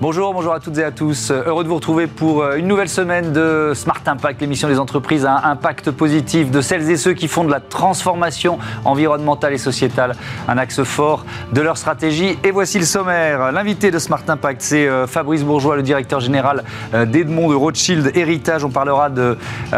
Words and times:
Bonjour, 0.00 0.32
bonjour 0.32 0.52
à 0.52 0.60
toutes 0.60 0.78
et 0.78 0.84
à 0.84 0.92
tous. 0.92 1.32
Heureux 1.32 1.64
de 1.64 1.68
vous 1.68 1.74
retrouver 1.74 2.06
pour 2.06 2.44
euh, 2.44 2.54
une 2.54 2.68
nouvelle 2.68 2.88
semaine 2.88 3.32
de 3.32 3.72
Smart 3.74 4.00
Impact, 4.06 4.40
l'émission 4.40 4.68
des 4.68 4.78
entreprises 4.78 5.26
à 5.26 5.48
impact 5.48 5.90
positif, 5.90 6.52
de 6.52 6.60
celles 6.60 6.88
et 6.88 6.96
ceux 6.96 7.14
qui 7.14 7.26
font 7.26 7.42
de 7.42 7.50
la 7.50 7.58
transformation 7.58 8.60
environnementale 8.84 9.54
et 9.54 9.58
sociétale 9.58 10.14
un 10.46 10.56
axe 10.56 10.84
fort 10.84 11.26
de 11.52 11.60
leur 11.60 11.76
stratégie. 11.76 12.38
Et 12.44 12.52
voici 12.52 12.78
le 12.78 12.84
sommaire. 12.84 13.50
L'invité 13.50 13.90
de 13.90 13.98
Smart 13.98 14.22
Impact, 14.28 14.62
c'est 14.62 14.86
euh, 14.86 15.08
Fabrice 15.08 15.42
Bourgeois, 15.42 15.74
le 15.74 15.82
directeur 15.82 16.20
général 16.20 16.62
euh, 16.94 17.04
d'Edmond 17.04 17.50
de 17.50 17.56
Rothschild 17.56 18.12
Héritage. 18.14 18.64
On 18.64 18.70
parlera 18.70 19.10
de 19.10 19.36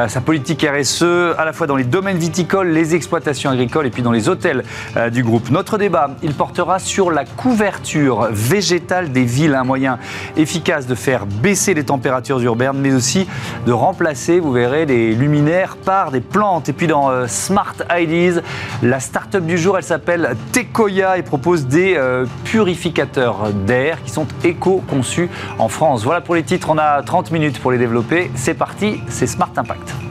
sa 0.09 0.21
politique 0.21 0.67
RSE, 0.71 1.35
à 1.39 1.47
la 1.47 1.55
fois 1.55 1.67
dans 1.67 1.77
les 1.77 1.85
domaines 1.85 2.19
viticoles, 2.19 2.69
les 2.69 2.95
exploitations 2.95 3.49
agricoles 3.49 3.87
et 3.87 3.91
puis 3.91 4.03
dans 4.03 4.13
les 4.13 4.29
hôtels 4.29 4.65
du 5.11 5.23
groupe. 5.23 5.51
Notre 5.51 5.79
débat, 5.79 6.11
il 6.23 6.35
portera 6.35 6.79
sur 6.79 7.11
la 7.11 7.25
couverture 7.25 8.29
végétale 8.31 9.13
des 9.13 9.25
villes, 9.25 9.55
un 9.55 9.65
moyen 9.65 9.99
efficace 10.37 10.87
de 10.87 10.95
faire 10.95 11.27
baisser 11.27 11.75
les 11.75 11.85
températures 11.85 12.41
urbaines, 12.41 12.79
mais 12.79 12.93
aussi 12.93 13.27
de 13.67 13.73
remplacer, 13.73 14.41
vous 14.41 14.53
verrez, 14.53 14.87
les 14.87 15.15
luminaires 15.15 15.77
par 15.77 16.11
des 16.11 16.21
plantes. 16.21 16.69
Et 16.69 16.73
puis 16.73 16.87
dans 16.87 17.11
euh, 17.11 17.27
Smart 17.27 17.75
Ideas, 17.91 18.41
la 18.83 19.01
start-up 19.01 19.45
du 19.45 19.59
jour, 19.59 19.77
elle 19.77 19.85
s'appelle 19.85 20.37
Tekoya 20.53 21.19
et 21.19 21.23
propose 21.23 21.67
des 21.67 21.95
euh, 21.97 22.27
purificateurs 22.45 23.51
d'air 23.67 24.03
qui 24.05 24.11
sont 24.11 24.27
éco-conçus 24.45 25.29
en 25.59 25.69
France. 25.69 26.05
Voilà 26.05 26.21
pour 26.21 26.35
les 26.35 26.43
titres, 26.43 26.69
on 26.71 26.79
a 26.79 27.03
30 27.03 27.31
minutes 27.31 27.61
pour 27.61 27.73
les 27.73 27.79
développer. 27.79 28.31
C'est 28.35 28.55
parti, 28.55 29.01
c'est 29.09 29.27
Smart 29.27 29.53
Impact. 29.57 30.10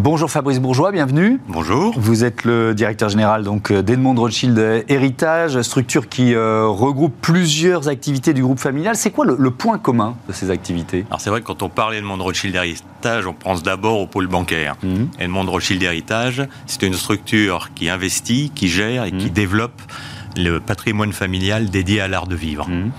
Bonjour 0.00 0.30
Fabrice 0.30 0.60
Bourgeois, 0.60 0.92
bienvenue. 0.92 1.40
Bonjour. 1.48 1.92
Vous 1.98 2.22
êtes 2.22 2.44
le 2.44 2.72
directeur 2.72 3.08
général 3.08 3.42
donc 3.42 3.72
euh, 3.72 3.82
d'Edmond 3.82 4.14
Rothschild 4.14 4.84
Héritage, 4.86 5.60
structure 5.62 6.08
qui 6.08 6.34
euh, 6.34 6.68
regroupe 6.68 7.14
plusieurs 7.20 7.88
activités 7.88 8.32
du 8.32 8.40
groupe 8.40 8.60
familial. 8.60 8.94
C'est 8.94 9.10
quoi 9.10 9.26
le, 9.26 9.50
point 9.50 9.76
commun 9.76 10.14
de 10.28 10.32
ces 10.32 10.52
activités? 10.52 11.04
Alors 11.08 11.20
c'est 11.20 11.30
vrai 11.30 11.40
que 11.40 11.46
quand 11.46 11.64
on 11.64 11.68
parle 11.68 11.94
d'Edmond 11.94 12.22
Rothschild 12.22 12.54
Héritage, 12.54 13.26
on 13.26 13.32
pense 13.32 13.64
d'abord 13.64 13.98
au 13.98 14.06
pôle 14.06 14.28
bancaire. 14.28 14.76
Mhm. 14.84 15.08
Edmond 15.18 15.50
Rothschild 15.50 15.82
Héritage, 15.82 16.46
c'est 16.66 16.84
une 16.84 16.94
structure 16.94 17.70
qui 17.74 17.88
investit, 17.88 18.52
qui 18.54 18.68
gère 18.68 19.02
et 19.02 19.10
qui 19.10 19.26
mhm. 19.26 19.32
développe 19.32 19.82
le 20.36 20.60
patrimoine 20.60 21.12
familial 21.12 21.70
dédié 21.70 22.00
à 22.00 22.06
l'art 22.06 22.28
de 22.28 22.36
vivre. 22.36 22.68
Mhm. 22.68 22.92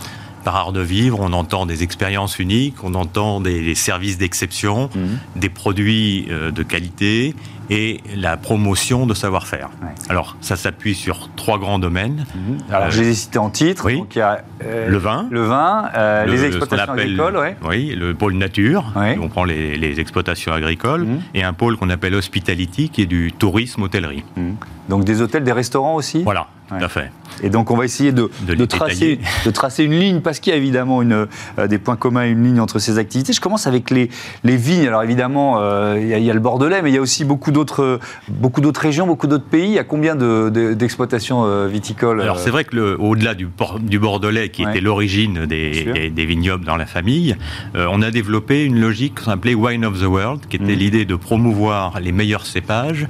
Par 0.50 0.56
art 0.56 0.72
de 0.72 0.82
vivre, 0.82 1.20
on 1.22 1.32
entend 1.34 1.68
des 1.68 1.84
expériences 1.84 2.40
uniques, 2.40 2.84
on 2.84 2.96
entend 2.96 3.40
des, 3.40 3.76
services 3.76 4.18
d'exception, 4.18 4.90
mhm. 4.96 5.20
des 5.36 5.50
produits 5.50 6.26
euh, 6.32 6.50
de 6.50 6.64
qualité 6.64 7.36
et 7.70 8.02
la 8.16 8.36
promotion 8.36 9.06
de 9.06 9.14
savoir-faire. 9.14 9.70
Alors, 10.10 10.38
ça 10.42 10.56
s'appuie 10.56 10.96
sur 10.96 11.30
trois 11.36 11.60
grands 11.60 11.78
domaines. 11.78 12.26
Mhm. 12.34 12.58
Alors, 12.72 12.88
euh, 12.88 12.90
je 12.90 13.02
les 13.02 13.10
ai 13.10 13.14
cités 13.14 13.38
en 13.38 13.52
titre. 13.52 13.86
Oui. 13.86 14.00
Donc, 14.00 14.16
il 14.16 14.18
y 14.18 14.22
a 14.24 14.42
euh, 14.64 14.90
le 14.90 14.98
vin, 14.98 15.28
le 15.30 15.44
vin 15.44 15.92
les 16.26 16.44
exploitations 16.46 16.94
agricoles. 16.94 17.56
Oui, 17.64 17.94
le 17.96 18.16
pôle 18.16 18.34
nature, 18.34 18.92
on 19.22 19.30
prend 19.30 19.44
les, 19.44 20.00
exploitations 20.00 20.52
agricoles, 20.52 21.04
mhm. 21.04 21.22
et 21.36 21.44
un 21.44 21.54
pôle 21.54 21.78
qu'on 21.78 21.92
appelle 21.92 22.16
hospitality, 22.16 22.90
qui 22.90 23.04
est 23.04 23.06
du 23.06 23.34
tourisme 23.34 23.84
hôtellerie. 23.84 24.24
Donc, 24.90 25.04
des 25.04 25.22
hôtels, 25.22 25.44
des 25.44 25.52
restaurants 25.52 25.94
aussi? 25.94 26.24
Voilà, 26.24 26.48
tout 26.70 26.86
à 26.86 26.88
fait. 26.88 27.12
Et 27.42 27.50
donc 27.50 27.72
on 27.72 27.78
va 27.78 27.86
essayer 27.86 28.12
de, 28.12 28.30
tracer, 28.66 29.20
de 29.46 29.52
tracer, 29.52 29.84
une 29.84 29.98
ligne, 29.98 30.22
parce 30.22 30.40
qu'il 30.40 30.52
y 30.52 30.56
a 30.56 30.58
évidemment 30.58 31.02
une, 31.02 31.28
euh, 31.58 31.68
des 31.68 31.78
points 31.78 31.96
communs 31.96 32.26
et 32.26 32.30
une 32.30 32.44
ligne 32.44 32.60
entre 32.60 32.80
ces 32.80 32.98
activités. 32.98 33.34
Je 33.34 33.42
commence 33.42 33.68
avec 33.68 33.90
les, 33.90 34.10
les 34.44 34.58
vignes. 34.58 34.88
Alors 34.88 35.04
évidemment, 35.04 35.58
euh, 35.60 35.98
il, 36.00 36.08
y 36.08 36.30
a, 36.30 36.34
le 36.34 36.40
Bordelais, 36.40 36.82
mais 36.82 36.92
il 36.92 36.96
y 36.96 36.98
a 36.98 37.02
aussi 37.02 37.26
beaucoup 37.26 37.52
d'autres, 37.52 38.00
régions, 38.80 39.08
beaucoup 39.08 39.28
d'autres 39.28 39.46
pays. 39.46 39.70
Il 39.70 39.74
y 39.74 39.80
a 39.80 39.84
combien 39.84 40.16
d'exploitations 40.16 41.44
de, 41.44 41.50
euh, 41.50 41.68
viticoles 41.72 42.22
Alors 42.22 42.40
c'est 42.40 42.50
vrai 42.50 42.64
que 42.64 42.98
au-delà 42.98 43.34
du, 43.34 43.48
du, 43.82 44.00
Bordelais, 44.00 44.50
qui 44.50 44.64
était 44.64 44.82
l'origine 44.82 45.46
des, 45.46 46.10
des, 46.10 46.26
vignobles 46.26 46.66
dans 46.66 46.78
la 46.78 46.86
famille, 46.86 47.36
on 47.76 48.02
a 48.02 48.12
développé 48.12 48.64
une 48.64 48.80
logique 48.80 49.24
qu'on 49.24 49.32
appelait 49.32 49.56
Wine 49.56 49.86
of 49.86 50.00
the 50.00 50.06
World, 50.06 50.42
qui 50.48 50.58
était 50.58 50.76
mmh. 50.76 50.80
l'idée 50.80 51.06
de 51.06 51.16
promouvoir 51.16 52.00
les 52.00 52.12
meilleurs 52.12 52.46
cépages 52.46 53.08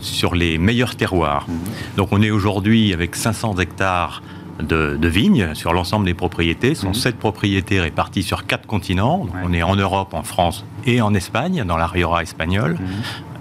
sur 0.00 0.34
les 0.34 0.58
meilleurs 0.58 0.96
terroirs. 0.96 1.46
Mmh. 1.48 1.96
Donc 1.96 2.08
on 2.12 2.22
est 2.22 2.30
aujourd'hui 2.30 2.81
avec 2.90 3.14
500 3.14 3.58
hectares 3.58 4.22
de, 4.60 5.08
vignes 5.08 5.54
sur 5.54 5.72
l'ensemble 5.72 6.06
des 6.06 6.14
propriétés. 6.14 6.74
Ce 6.74 6.82
sont 6.82 6.88
mhm. 6.88 6.94
sept 6.94 7.16
propriétés 7.18 7.80
réparties 7.80 8.22
sur 8.22 8.46
quatre 8.46 8.66
continents. 8.66 9.26
On 9.44 9.52
est 9.52 9.62
en 9.62 9.76
Europe, 9.76 10.14
en 10.14 10.22
France 10.22 10.64
et 10.86 11.00
en 11.00 11.14
Espagne, 11.14 11.64
dans 11.66 11.76
la 11.76 11.86
Rioja 11.86 12.22
espagnole. 12.22 12.72
Mhm. 12.72 12.88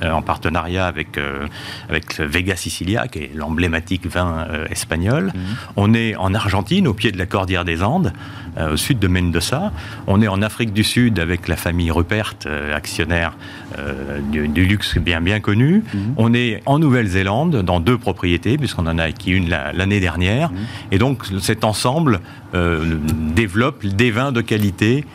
Euh, 0.04 0.12
en 0.12 0.24
partenariat 0.24 0.88
avec, 0.88 1.18
euh, 1.20 1.46
avec 1.88 2.20
Vega 2.20 2.56
Sicilia, 2.56 3.08
qui 3.08 3.20
est 3.20 3.32
l'emblématique 3.36 4.08
vin 4.08 4.48
euh, 4.50 4.66
espagnol. 4.72 5.26
Mhm. 5.26 5.42
On 5.76 5.94
est 5.94 6.16
en 6.16 6.34
Argentine, 6.34 6.88
au 6.88 6.94
pied 6.94 7.12
de 7.12 7.20
la 7.20 7.28
Cordillère 7.28 7.66
des 7.66 7.84
Andes, 7.84 8.12
au 8.60 8.76
sud 8.76 9.00
de 9.00 9.08
Mendoza. 9.08 9.72
On 10.08 10.22
est 10.22 10.28
en 10.28 10.42
Afrique 10.42 10.74
du 10.74 10.84
Sud 10.84 11.20
avec 11.20 11.48
la 11.48 11.56
famille 11.56 11.90
Rupert, 11.90 12.34
actionnaire 12.76 13.32
du, 14.30 14.66
luxe 14.66 14.98
bien, 14.98 15.22
bien 15.22 15.40
connu. 15.40 15.84
Mhm. 15.94 16.14
On 16.18 16.34
est 16.34 16.62
en 16.66 16.78
Nouvelle-Zélande, 16.78 17.64
dans 17.64 17.80
deux 17.80 17.98
propriétés, 17.98 18.58
puisqu'on 18.58 18.88
en 18.88 18.98
a 18.98 19.04
acquis 19.04 19.32
une 19.32 19.48
l'année 19.50 20.02
dernière. 20.02 20.52
Et 20.92 20.98
donc 20.98 21.24
cet 21.40 21.64
ensemble 21.64 22.20
développe 22.54 23.86
des 23.86 24.12
vins 24.12 24.32
de 24.32 24.42
qualité 24.42 25.06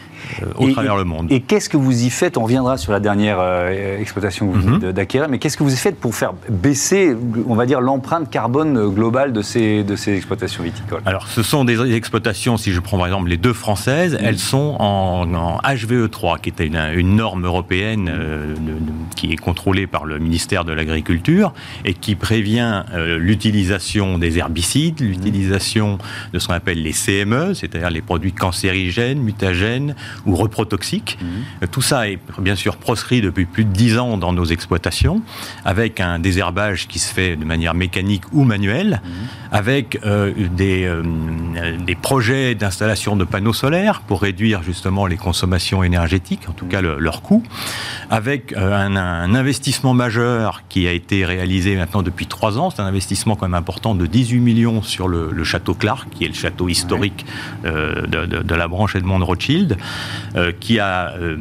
euh, 0.42 0.46
au 0.56 0.70
travers 0.70 0.96
le 0.96 1.04
monde. 1.04 1.28
Et 1.30 1.40
qu'est-ce 1.40 1.68
que 1.68 1.76
vous 1.76 2.04
y 2.04 2.10
faites? 2.10 2.36
On 2.36 2.42
reviendra 2.42 2.78
sur 2.78 2.92
la 2.92 3.00
dernière 3.00 3.38
euh, 3.40 3.98
exploitation 3.98 4.48
que 4.48 4.56
vous 4.56 4.60
venez 4.60 4.86
mhm. 4.86 4.92
d'acquérir, 4.92 5.28
mais 5.28 5.38
qu'est-ce 5.38 5.56
que 5.56 5.62
vous 5.62 5.72
y 5.72 5.76
faites 5.76 5.98
pour 5.98 6.14
faire 6.14 6.32
baisser, 6.48 7.14
on 7.46 7.54
va 7.54 7.66
dire, 7.66 7.80
l'empreinte 7.80 8.30
carbone 8.30 8.88
globale 8.88 9.32
de 9.32 9.42
ces, 9.42 9.84
de 9.84 9.94
ces 9.94 10.16
exploitations 10.16 10.62
viticoles? 10.62 11.02
Alors, 11.06 11.28
ce 11.28 11.42
sont 11.42 11.64
des 11.64 11.80
exploitations, 11.94 12.56
si 12.56 12.72
je 12.72 12.80
prends 12.80 12.98
par 12.98 13.06
exemple 13.06 13.28
les 13.28 13.36
deux 13.36 13.52
françaises, 13.52 14.14
mhm. 14.14 14.20
elles 14.24 14.38
sont 14.38 14.76
en, 14.78 15.26
HVE3, 15.62 16.40
qui 16.40 16.50
est 16.50 16.60
une, 16.60 17.16
norme 17.16 17.46
européenne 17.46 18.10
euh, 18.12 18.54
qui 19.14 19.32
est 19.32 19.36
contrôlée 19.36 19.86
par 19.86 20.04
le 20.04 20.18
ministère 20.18 20.64
de 20.64 20.72
l'Agriculture 20.72 21.52
et 21.84 21.94
qui 21.94 22.14
prévient 22.14 22.84
l'utilisation 23.18 24.18
des 24.18 24.38
herbicides, 24.38 25.00
l'utilisation 25.00 25.98
de 26.32 26.38
ce 26.38 26.46
qu'on 26.46 26.54
appelle 26.54 26.82
les 26.82 26.92
C'est-à-dire 27.54 27.90
les 27.90 28.02
produits 28.02 28.32
cancérigènes, 28.32 29.20
mutagènes, 29.20 29.94
ou 30.24 30.34
reprotoxiques. 30.36 31.18
Mhm. 31.20 31.68
Tout 31.68 31.82
ça 31.82 32.08
est 32.08 32.18
bien 32.38 32.56
sûr 32.56 32.76
proscrit 32.76 33.20
depuis 33.20 33.46
plus 33.46 33.64
de 33.64 33.72
10 33.72 33.98
ans 33.98 34.18
dans 34.18 34.32
nos 34.32 34.44
exploitations, 34.44 35.22
avec 35.64 36.00
un 36.00 36.18
désherbage 36.18 36.88
qui 36.88 36.98
se 36.98 37.12
fait 37.12 37.36
de 37.36 37.44
manière 37.44 37.74
mécanique 37.74 38.24
ou 38.32 38.44
manuelle, 38.44 39.00
mhm. 39.04 39.10
avec 39.52 39.98
euh, 40.04 40.32
des, 40.54 40.84
euh, 40.84 41.02
des 41.84 41.94
projets 41.94 42.54
d'installation 42.54 43.16
de 43.16 43.24
panneaux 43.24 43.52
solaires 43.52 44.00
pour 44.00 44.22
réduire 44.22 44.62
justement 44.62 45.06
les 45.06 45.16
consommations 45.16 45.82
énergétiques, 45.82 46.48
en 46.48 46.52
tout 46.52 46.66
cas 46.66 46.80
leur 46.80 47.22
coût, 47.22 47.42
avec 48.10 48.52
euh, 48.52 48.72
un, 48.74 49.34
investissement 49.34 49.94
majeur 49.94 50.62
qui 50.68 50.86
a 50.86 50.92
été 50.92 51.24
réalisé 51.24 51.76
maintenant 51.76 52.02
depuis 52.02 52.26
3 52.26 52.58
ans, 52.58 52.70
c'est 52.70 52.80
un 52.80 52.86
investissement 52.86 53.36
quand 53.36 53.46
même 53.46 53.54
important 53.54 53.94
de 53.94 54.06
18 54.06 54.40
millions 54.40 54.82
sur 54.82 55.08
le, 55.08 55.44
château 55.44 55.74
Clark, 55.74 56.08
qui 56.10 56.24
est 56.24 56.28
le 56.28 56.34
château 56.34 56.68
historique 56.68 57.15
de, 57.64 58.26
de, 58.26 58.54
la 58.54 58.68
branche 58.68 58.96
Edmond 58.96 59.24
Rothschild, 59.24 59.76
euh, 60.36 60.52
qui 60.58 60.78
a 60.78 61.12
euh, 61.14 61.36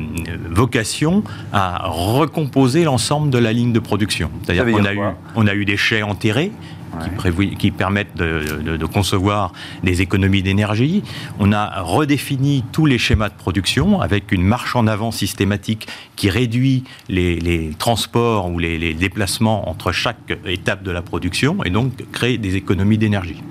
vocation 0.50 1.24
à 1.52 1.88
recomposer 1.88 2.84
l'ensemble 2.84 3.30
de 3.30 3.38
la 3.38 3.53
ligne 3.53 3.74
de 3.74 3.80
production. 3.80 4.30
C'est-à-dire 4.44 4.66
qu'on 4.66 4.86
a 4.86 4.94
eu, 4.94 5.00
on 5.36 5.47
a 5.47 5.53
eu 5.53 5.66
des 5.66 5.78
chais 5.78 6.02
enterrés, 6.02 6.52
qui, 7.00 7.56
qui, 7.56 7.72
permettent 7.72 8.16
de, 8.16 8.85
concevoir 8.85 9.53
des 9.83 10.01
économies 10.01 10.44
d'énergie. 10.44 11.03
On 11.39 11.51
a 11.51 11.81
redéfini 11.81 12.63
tous 12.72 12.85
les 12.85 12.97
schémas 12.97 13.29
de 13.29 13.33
production 13.33 14.01
avec 14.01 14.31
une 14.31 14.44
marche 14.44 14.75
en 14.75 14.88
avant 14.88 15.12
systématique 15.12 15.88
qui 16.15 16.30
réduit 16.30 16.83
les, 17.09 17.71
transports 17.77 18.51
ou 18.51 18.59
les, 18.59 18.94
déplacements 18.94 19.69
entre 19.69 19.92
chaque 19.92 20.38
étape 20.45 20.83
de 20.83 20.92
la 20.92 21.01
production 21.01 21.63
et 21.63 21.69
donc 21.69 21.92
crée 22.12 22.38
des 22.38 22.56
économies 22.56 22.98
d'énergie. 22.98 23.41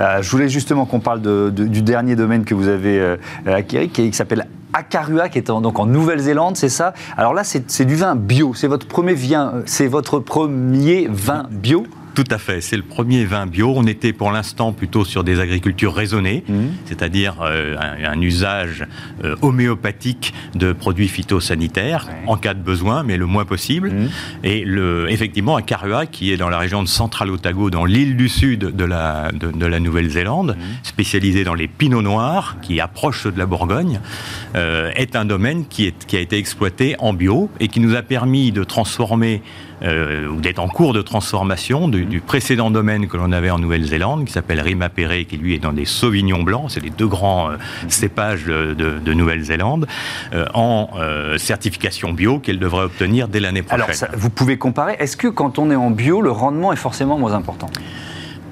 Euh, 0.00 0.22
je 0.22 0.30
voulais 0.30 0.48
justement 0.48 0.84
qu'on 0.84 1.00
parle 1.00 1.22
du 1.52 1.82
dernier 1.82 2.14
domaine 2.14 2.44
que 2.44 2.54
vous 2.54 2.68
avez 2.68 3.16
acquis, 3.46 3.88
qui, 3.88 4.10
qui 4.10 4.16
s'appelle 4.16 4.46
Akarua, 4.76 5.28
qui 5.28 5.38
est 5.38 5.50
en, 5.50 5.60
donc 5.60 5.78
en 5.78 5.86
Nouvelle-Zélande, 5.86 6.56
c'est 6.56 6.68
ça? 6.68 6.92
Alors 7.16 7.32
là, 7.32 7.44
c'est 7.44 7.84
du 7.84 7.96
vin 7.96 8.14
bio. 8.14 8.52
C'est 8.54 8.66
votre 8.66 8.86
premier 8.86 9.14
vin, 9.14 9.62
c'est 9.64 9.86
votre 9.86 10.18
premier 10.18 11.08
vin 11.10 11.46
bio 11.50 11.86
tout 12.16 12.24
à 12.30 12.38
fait. 12.38 12.62
C'est 12.62 12.78
le 12.78 12.82
premier 12.82 13.26
vin 13.26 13.46
bio. 13.46 13.74
On 13.76 13.86
était 13.86 14.14
pour 14.14 14.32
l'instant 14.32 14.72
plutôt 14.72 15.04
sur 15.04 15.22
des 15.22 15.38
agricultures 15.38 15.94
raisonnées, 15.94 16.44
mmh. 16.48 16.54
c'est-à-dire 16.86 17.36
euh, 17.42 17.76
un, 17.78 18.18
usage 18.22 18.86
euh, 19.22 19.36
homéopathique 19.42 20.32
de 20.54 20.72
produits 20.72 21.08
phytosanitaires 21.08 22.08
en 22.26 22.38
cas 22.38 22.54
de 22.54 22.62
besoin, 22.62 23.02
mais 23.02 23.18
le 23.18 23.26
moins 23.26 23.44
possible. 23.44 23.90
Mmh. 23.90 24.08
Et 24.44 24.64
le, 24.64 25.10
effectivement, 25.10 25.56
à 25.56 25.62
Karua, 25.62 26.06
qui 26.06 26.32
est 26.32 26.38
dans 26.38 26.48
la 26.48 26.58
région 26.58 26.82
de 26.82 26.88
Central 26.88 27.30
Otago, 27.30 27.68
dans 27.68 27.84
l'île 27.84 28.16
du 28.16 28.30
sud 28.30 28.60
de 28.60 28.84
la, 28.84 29.30
de, 29.30 29.66
la 29.66 29.78
Nouvelle-Zélande, 29.78 30.56
mmh. 30.58 30.62
spécialisé 30.84 31.44
dans 31.44 31.54
les 31.54 31.68
pinots 31.68 32.00
noirs, 32.00 32.56
qui 32.62 32.80
approchent 32.80 33.26
de 33.26 33.38
la 33.38 33.44
Bourgogne, 33.44 34.00
euh, 34.54 34.90
est 34.96 35.16
un 35.16 35.26
domaine 35.26 35.66
qui, 35.66 35.86
est, 35.86 36.06
qui 36.06 36.16
a 36.16 36.20
été 36.20 36.38
exploité 36.38 36.96
en 36.98 37.12
bio 37.12 37.50
et 37.60 37.68
qui 37.68 37.80
nous 37.80 37.94
a 37.94 38.00
permis 38.00 38.52
de 38.52 38.64
transformer 38.64 39.42
ou 39.82 40.40
d'être 40.40 40.58
en 40.58 40.68
cours 40.68 40.92
de 40.92 41.02
transformation 41.02 41.88
du, 41.88 42.20
précédent 42.20 42.70
domaine 42.70 43.08
que 43.08 43.16
l'on 43.16 43.32
avait 43.32 43.50
en 43.50 43.58
Nouvelle-Zélande, 43.58 44.24
qui 44.24 44.32
s'appelle 44.32 44.60
Rima 44.60 44.88
Perret, 44.88 45.24
qui 45.24 45.36
lui 45.36 45.54
est 45.54 45.58
dans 45.58 45.72
des 45.72 45.84
sauvignons 45.84 46.42
blancs, 46.42 46.70
c'est 46.70 46.80
les 46.80 46.90
deux 46.90 47.06
grands 47.06 47.50
cépages 47.88 48.44
de, 48.44 49.12
Nouvelle-Zélande, 49.12 49.86
en 50.54 50.88
certification 51.36 52.12
bio 52.12 52.38
qu'elle 52.38 52.58
devrait 52.58 52.84
obtenir 52.84 53.28
dès 53.28 53.40
l'année 53.40 53.62
prochaine. 53.62 53.84
Alors, 53.84 54.16
vous 54.16 54.30
pouvez 54.30 54.56
comparer. 54.56 54.96
Est-ce 54.98 55.16
que 55.16 55.28
quand 55.28 55.58
on 55.58 55.70
est 55.70 55.76
en 55.76 55.90
bio, 55.90 56.20
le 56.20 56.30
rendement 56.30 56.72
est 56.72 56.76
forcément 56.76 57.18
moins 57.18 57.34
important? 57.34 57.68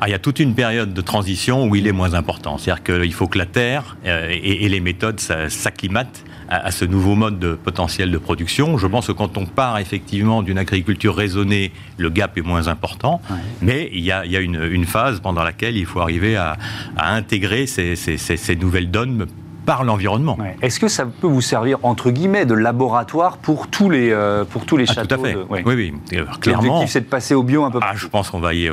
Ah, 0.00 0.09
il 0.09 0.11
y 0.11 0.15
a 0.15 0.19
toute 0.19 0.38
une 0.38 0.55
période 0.55 0.93
de 0.93 1.00
transition 1.00 1.65
où 1.65 1.76
il 1.76 1.87
est 1.87 1.93
moins 1.93 2.15
important. 2.15 2.59
C'est-à-dire 2.59 2.82
qu'il 2.82 3.15
faut 3.15 3.26
que 3.26 3.38
la 3.38 3.47
terre 3.47 3.97
euh, 4.05 4.29
et, 4.31 4.69
les 4.69 4.81
méthodes 4.81 5.21
s'acclimatent 5.21 6.25
à, 6.54 6.70
ce 6.70 6.84
nouveau 6.84 7.14
mode 7.14 7.38
de 7.38 7.54
potentiel 7.54 8.10
de 8.10 8.18
production. 8.18 8.78
Je 8.78 8.86
pense 8.86 9.06
que 9.06 9.12
quand 9.12 9.36
on 9.36 9.46
part 9.46 9.78
effectivement 9.78 10.42
d'une 10.42 10.58
agriculture 10.58 11.14
raisonnée, 11.14 11.72
le 11.98 12.10
gap 12.10 12.36
est 12.38 12.42
moins 12.42 12.68
important. 12.68 13.20
Mais 13.60 13.88
il 13.92 14.04
y 14.04 14.12
a, 14.12 14.24
une, 14.40 14.84
phase 14.84 15.20
pendant 15.20 15.42
laquelle 15.42 15.76
il 15.76 15.86
faut 15.86 16.00
arriver 16.00 16.36
à, 16.36 16.56
intégrer 16.96 17.66
ces, 17.66 17.96
ces 17.96 18.56
nouvelles 18.56 18.90
donnes 18.90 19.26
par 19.64 19.84
l'environnement. 19.84 20.38
Est-ce 20.62 20.78
que 20.78 20.88
ça 20.88 21.06
peut 21.06 21.26
vous 21.26 21.40
servir, 21.40 21.78
entre 21.82 22.10
guillemets, 22.10 22.46
de 22.46 22.54
laboratoire 22.54 23.38
pour 23.38 23.68
tous 23.68 23.90
les, 23.90 24.10
euh, 24.10 24.44
pour 24.44 24.66
tous 24.66 24.76
les 24.76 24.86
ah, 24.88 24.94
châteaux 24.94 25.16
Tout 25.16 25.24
à 25.24 25.28
fait. 25.28 25.36
Oui, 25.48 25.62
oui. 25.66 25.94
Euh, 26.12 26.24
clairement. 26.40 26.62
L'objectif, 26.62 26.90
c'est 26.90 27.00
de 27.00 27.06
passer 27.06 27.34
au 27.34 27.42
bio 27.42 27.64
un 27.64 27.70
peu 27.70 27.80
ah, 27.82 27.90
plus. 27.90 28.00
Je 28.00 28.08
pense 28.08 28.30
qu'on 28.30 28.40
va 28.40 28.54
y. 28.54 28.70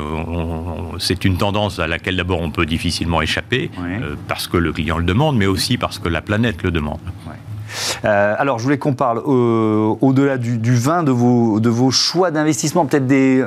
C'est 0.99 1.25
une 1.25 1.37
tendance 1.37 1.79
à 1.79 1.87
laquelle 1.87 2.17
d'abord 2.17 2.41
on 2.41 2.51
peut 2.51 2.65
difficilement 2.65 3.21
échapper, 3.21 3.71
euh, 3.79 4.15
parce 4.27 4.47
que 4.47 4.57
le 4.57 4.71
client 4.73 4.97
le 4.97 5.05
demande, 5.05 5.37
mais 5.37 5.47
aussi 5.47 5.77
parce 5.77 5.99
que 5.99 6.09
la 6.09 6.21
planète 6.21 6.63
le 6.63 6.71
demande. 6.71 6.99
Alors, 8.03 8.59
je 8.59 8.63
voulais 8.63 8.77
qu'on 8.77 8.93
parle 8.93 9.19
au-delà 9.19 10.37
du, 10.37 10.75
vin, 10.75 11.03
de 11.03 11.11
vos, 11.11 11.59
de 11.59 11.69
vos 11.69 11.91
choix 11.91 12.31
d'investissement, 12.31 12.85
peut-être 12.85 13.07
des 13.07 13.43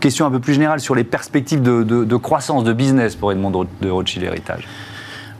questions 0.00 0.26
un 0.26 0.30
peu 0.30 0.40
plus 0.40 0.54
générales 0.54 0.80
sur 0.80 0.94
les 0.94 1.04
perspectives 1.04 1.62
de, 1.62 1.82
de 1.82 2.16
croissance, 2.16 2.64
de 2.64 2.72
business 2.72 3.16
pour 3.16 3.32
Edmond 3.32 3.66
de 3.80 3.90
Rothschild 3.90 4.24
Héritage. 4.24 4.66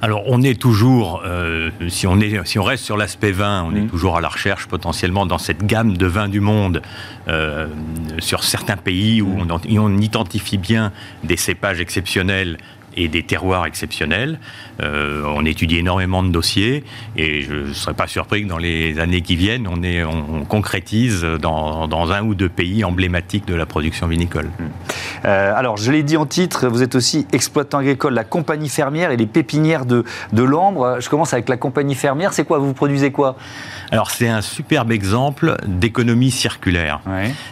Alors 0.00 0.22
on 0.26 0.42
est 0.42 0.60
toujours, 0.60 1.22
euh, 1.24 1.70
si, 1.88 2.06
on 2.06 2.20
est, 2.20 2.46
si 2.46 2.58
on 2.60 2.62
reste 2.62 2.84
sur 2.84 2.96
l'aspect 2.96 3.32
vin, 3.32 3.64
on 3.64 3.74
est 3.74 3.80
mmh. 3.80 3.88
toujours 3.88 4.16
à 4.16 4.20
la 4.20 4.28
recherche 4.28 4.66
potentiellement 4.66 5.26
dans 5.26 5.38
cette 5.38 5.66
gamme 5.66 5.96
de 5.96 6.06
vins 6.06 6.28
du 6.28 6.38
monde, 6.40 6.82
euh, 7.26 7.66
sur 8.20 8.44
certains 8.44 8.76
pays 8.76 9.20
où 9.20 9.26
mmh. 9.26 9.58
on, 9.68 9.80
on, 9.80 9.98
identifie 9.98 10.58
bien 10.58 10.92
des 11.24 11.36
cépages 11.36 11.80
exceptionnels 11.80 12.58
et 12.98 13.08
des 13.08 13.22
terroirs 13.22 13.64
exceptionnels. 13.64 14.38
Euh, 14.82 15.22
on 15.26 15.44
étudie 15.44 15.78
énormément 15.78 16.22
de 16.22 16.28
dossiers 16.28 16.84
et 17.16 17.42
je 17.42 17.54
ne 17.54 17.72
serais 17.72 17.94
pas 17.94 18.06
surpris 18.06 18.42
que 18.42 18.48
dans 18.48 18.58
les 18.58 18.98
années 18.98 19.22
qui 19.22 19.36
viennent, 19.36 19.66
on, 19.68 19.82
est, 19.82 20.04
on, 20.04 20.44
concrétise 20.44 21.22
dans, 21.22 21.88
dans, 21.88 22.12
un 22.12 22.22
ou 22.22 22.34
deux 22.34 22.48
pays 22.48 22.84
emblématiques 22.84 23.46
de 23.46 23.54
la 23.54 23.66
production 23.66 24.06
vinicole. 24.06 24.46
Hmm. 24.58 24.68
Euh, 25.24 25.52
alors, 25.54 25.76
je 25.76 25.90
l'ai 25.92 26.02
dit 26.02 26.16
en 26.16 26.26
titre, 26.26 26.68
vous 26.68 26.82
êtes 26.82 26.94
aussi 26.94 27.26
exploitant 27.32 27.78
agricole, 27.78 28.14
la 28.14 28.24
compagnie 28.24 28.68
fermière 28.68 29.10
et 29.10 29.16
les 29.16 29.26
pépinières 29.26 29.86
de, 29.86 30.04
de 30.32 30.42
l'Ambre. 30.42 30.98
Je 31.00 31.08
commence 31.08 31.32
avec 31.32 31.48
la 31.48 31.56
compagnie 31.56 31.94
fermière. 31.94 32.32
C'est 32.32 32.44
quoi? 32.44 32.58
Vous 32.58 32.72
produisez 32.72 33.12
quoi? 33.12 33.36
Alors, 33.90 34.10
c'est 34.10 34.28
un 34.28 34.42
superbe 34.42 34.90
exemple 34.92 35.56
d'économie 35.66 36.30
circulaire. 36.30 37.00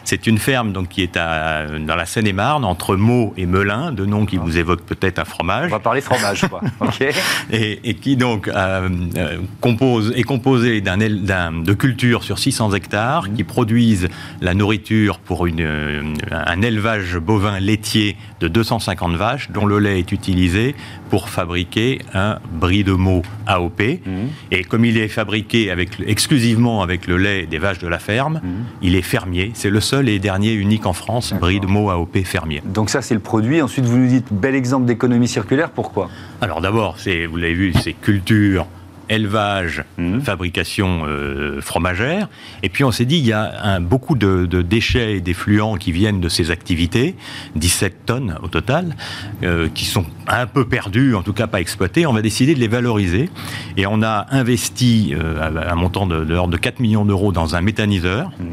C'est 0.05 0.27
une 0.27 0.39
ferme 0.39 0.73
donc, 0.73 0.89
qui 0.89 1.03
est 1.03 1.17
à, 1.17 1.67
dans 1.79 1.97
la 1.97 2.07
Seine-et-Marne, 2.07 2.65
entre 2.65 2.97
Meaux 2.97 3.33
et 3.37 3.47
Melun, 3.47 3.93
deux 3.93 4.07
noms 4.07 4.27
qui 4.27 4.37
vous 4.37 4.59
évoquent 4.59 4.85
peut-être 4.85 5.19
un 5.19 5.25
fromage. 5.37 5.67
On 5.71 5.77
va 5.77 5.81
parler 5.81 6.01
fromage, 6.01 6.47
quoi. 6.49 6.61
et, 7.51 7.95
qui 7.95 8.17
donc 8.17 8.49
euh, 8.49 8.89
euh, 9.17 9.39
compose, 9.61 10.13
est 10.17 10.23
composé 10.23 10.81
d'un, 10.81 10.97
de 10.97 11.73
cultures 11.73 12.25
sur 12.25 12.39
600 12.39 12.73
hectares, 12.73 13.29
qui 13.35 13.45
produisent 13.45 14.09
la 14.41 14.55
nourriture 14.55 15.19
pour 15.19 15.47
une, 15.47 15.61
euh, 15.61 16.03
un 16.31 16.63
élevage 16.63 17.19
bovin 17.19 17.61
laitier 17.61 18.17
de 18.41 18.49
250 18.49 19.15
vaches, 19.15 19.51
dont 19.51 19.67
le 19.67 19.79
lait 19.79 19.99
est 19.99 20.13
utilisé 20.13 20.75
pour 21.11 21.29
fabriquer 21.29 22.01
un 22.15 22.39
brie 22.53 22.85
de 22.85 22.93
meaux 22.93 23.23
AOP. 23.47 23.81
Mmh. 23.81 24.11
Et 24.51 24.65
comme 24.65 24.85
il 24.85 24.99
est 24.99 25.09
fabriqué 25.09 25.71
avec, 25.71 25.91
exclusivement 26.07 26.83
avec 26.83 27.07
le 27.07 27.17
lait 27.17 27.47
des 27.47 27.59
vaches 27.59 27.79
de 27.79 27.89
la 27.89 27.99
ferme, 27.99 28.41
mmh. 28.43 28.49
il 28.83 28.97
est 28.97 29.03
fermier. 29.03 29.53
C'est 29.55 29.71
le 29.71 29.81
seul 29.81 30.09
et 30.09 30.19
dernier 30.19 30.53
unique 30.53 30.87
en 30.87 30.93
France, 30.93 31.35
brie 31.35 31.61
de 31.61 31.67
meaux 31.67 31.91
AOP 31.91 32.19
fermier. 32.25 32.63
Donc 32.65 32.91
ça, 32.91 33.03
c'est 33.03 33.15
le 33.15 33.21
produit. 33.21 33.61
Ensuite, 33.63 33.85
vous 33.85 33.99
nous 33.99 34.09
dites, 34.09 34.27
bel 34.33 34.55
exemple 34.55 34.87
d'économie 34.87 35.26
circulaire, 35.27 35.71
pourquoi 35.71 36.09
Alors 36.41 36.61
d'abord, 36.61 36.97
vous 37.29 37.37
l'avez 37.37 37.55
vu, 37.55 37.73
c'est 37.75 37.93
culture, 37.93 38.67
élevage, 39.09 39.85
mmh. 39.99 40.21
fabrication 40.21 41.03
euh, 41.07 41.61
fromagère. 41.61 42.29
Et 42.63 42.69
puis 42.69 42.85
on 42.85 42.91
s'est 42.91 43.05
dit, 43.05 43.19
il 43.19 43.27
y 43.27 43.33
a 43.33 43.79
beaucoup 43.81 44.17
de, 44.17 44.47
déchets 44.63 45.17
et 45.17 45.21
d'effluents 45.21 45.77
qui 45.77 45.93
viennent 45.93 46.21
de 46.21 46.29
ces 46.29 46.51
activités, 46.51 47.15
17 47.57 48.07
tonnes 48.07 48.39
au 48.43 48.49
total, 48.49 48.97
euh, 49.43 49.69
qui 49.73 49.85
sont 49.85 50.05
un 50.27 50.47
peu 50.47 50.67
perdus, 50.67 51.15
en 51.15 51.23
tout 51.23 51.33
cas 51.33 51.47
pas 51.47 51.61
exploités. 51.61 52.07
On 52.07 52.13
va 52.13 52.23
décider 52.23 52.55
de 52.55 52.61
les 52.61 52.69
valoriser. 52.69 53.31
Et 53.77 53.87
on 53.87 54.03
a 54.03 54.27
investi 54.31 55.15
euh, 55.15 55.71
un 55.71 55.75
montant 55.75 56.07
de, 56.07 56.17
l'ordre 56.17 56.53
de 56.53 56.59
4 56.59 56.81
millions 56.81 57.05
d'euros 57.05 57.33
dans 57.33 57.55
un 57.55 57.61
méthaniseur 57.61 58.31
mmh. 58.31 58.45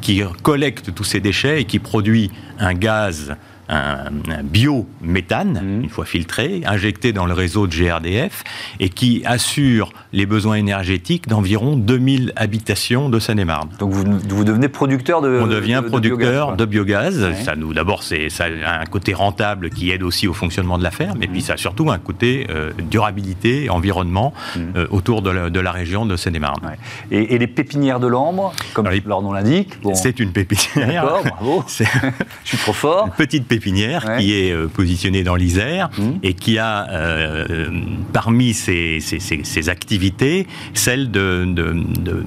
qui 0.00 0.22
collecte 0.42 0.94
tous 0.94 1.04
ces 1.04 1.20
déchets 1.20 1.60
et 1.60 1.64
qui 1.64 1.78
produit 1.78 2.30
un 2.58 2.74
gaz 2.74 3.36
un, 3.72 4.42
biométhane, 4.42 5.60
mmh. 5.62 5.84
une 5.84 5.88
fois 5.88 6.04
filtré, 6.04 6.62
injecté 6.66 7.12
dans 7.12 7.26
le 7.26 7.32
réseau 7.32 7.66
de 7.66 7.74
GRDF, 7.74 8.44
et 8.80 8.88
qui 8.88 9.22
assure 9.24 9.92
les 10.12 10.26
besoins 10.26 10.56
énergétiques 10.56 11.28
d'environ 11.28 11.76
2000 11.76 12.32
habitations 12.36 13.08
de 13.08 13.18
Seine-et-Marne. 13.18 13.70
Donc 13.78 13.92
vous, 13.92 14.04
vous, 14.28 14.44
devenez 14.44 14.68
producteur 14.68 15.22
de 15.22 15.40
On 15.42 15.46
devient 15.46 15.82
producteur 15.86 16.56
de 16.56 16.64
biogaz. 16.64 17.32
Ça 17.44 17.56
nous, 17.56 17.72
d'abord, 17.72 18.02
c'est 18.02 18.28
ça 18.28 18.44
a 18.64 18.80
un 18.80 18.86
côté 18.86 19.14
rentable 19.14 19.70
qui 19.70 19.90
aide 19.90 20.02
aussi 20.02 20.28
au 20.28 20.34
fonctionnement 20.34 20.78
de 20.78 20.82
la 20.82 20.90
ferme, 20.90 21.22
et 21.22 21.28
puis 21.28 21.38
mmh. 21.38 21.42
ça 21.42 21.52
a 21.54 21.56
surtout 21.56 21.90
un 21.90 21.98
côté 21.98 22.46
euh, 22.50 22.72
durabilité, 22.90 23.70
environnement 23.70 24.32
mmh. 24.56 24.60
euh, 24.76 24.86
autour 24.90 25.22
de 25.22 25.30
la, 25.30 25.72
région 25.72 26.04
de 26.04 26.16
Seine-et-Marne. 26.16 26.76
Et, 27.10 27.38
les 27.38 27.46
pépinières 27.46 27.98
de 27.98 28.06
l'ambre, 28.06 28.52
comme 28.74 28.88
leur 29.06 29.22
nom 29.22 29.32
l'indique. 29.32 29.78
C'est 29.94 30.20
une 30.20 30.32
pépinière. 30.32 31.06
D'accord, 31.06 31.22
bravo. 31.24 31.64
Je 32.44 32.48
suis 32.48 32.58
trop 32.58 32.72
fort. 32.72 33.06
Une 33.06 33.12
petite 33.12 33.46
pépinière 33.46 33.61
qui 33.62 34.32
est 34.34 34.52
euh, 34.52 34.66
positionnée 34.66 35.22
dans 35.22 35.36
l'Isère 35.36 35.90
mmh. 35.96 36.02
et 36.22 36.34
qui 36.34 36.58
a 36.58 36.88
euh, 36.90 37.68
parmi 38.12 38.54
ses, 38.54 38.98
activités 39.68 40.46
celle 40.74 41.10
de, 41.10 41.44
de 41.46 42.24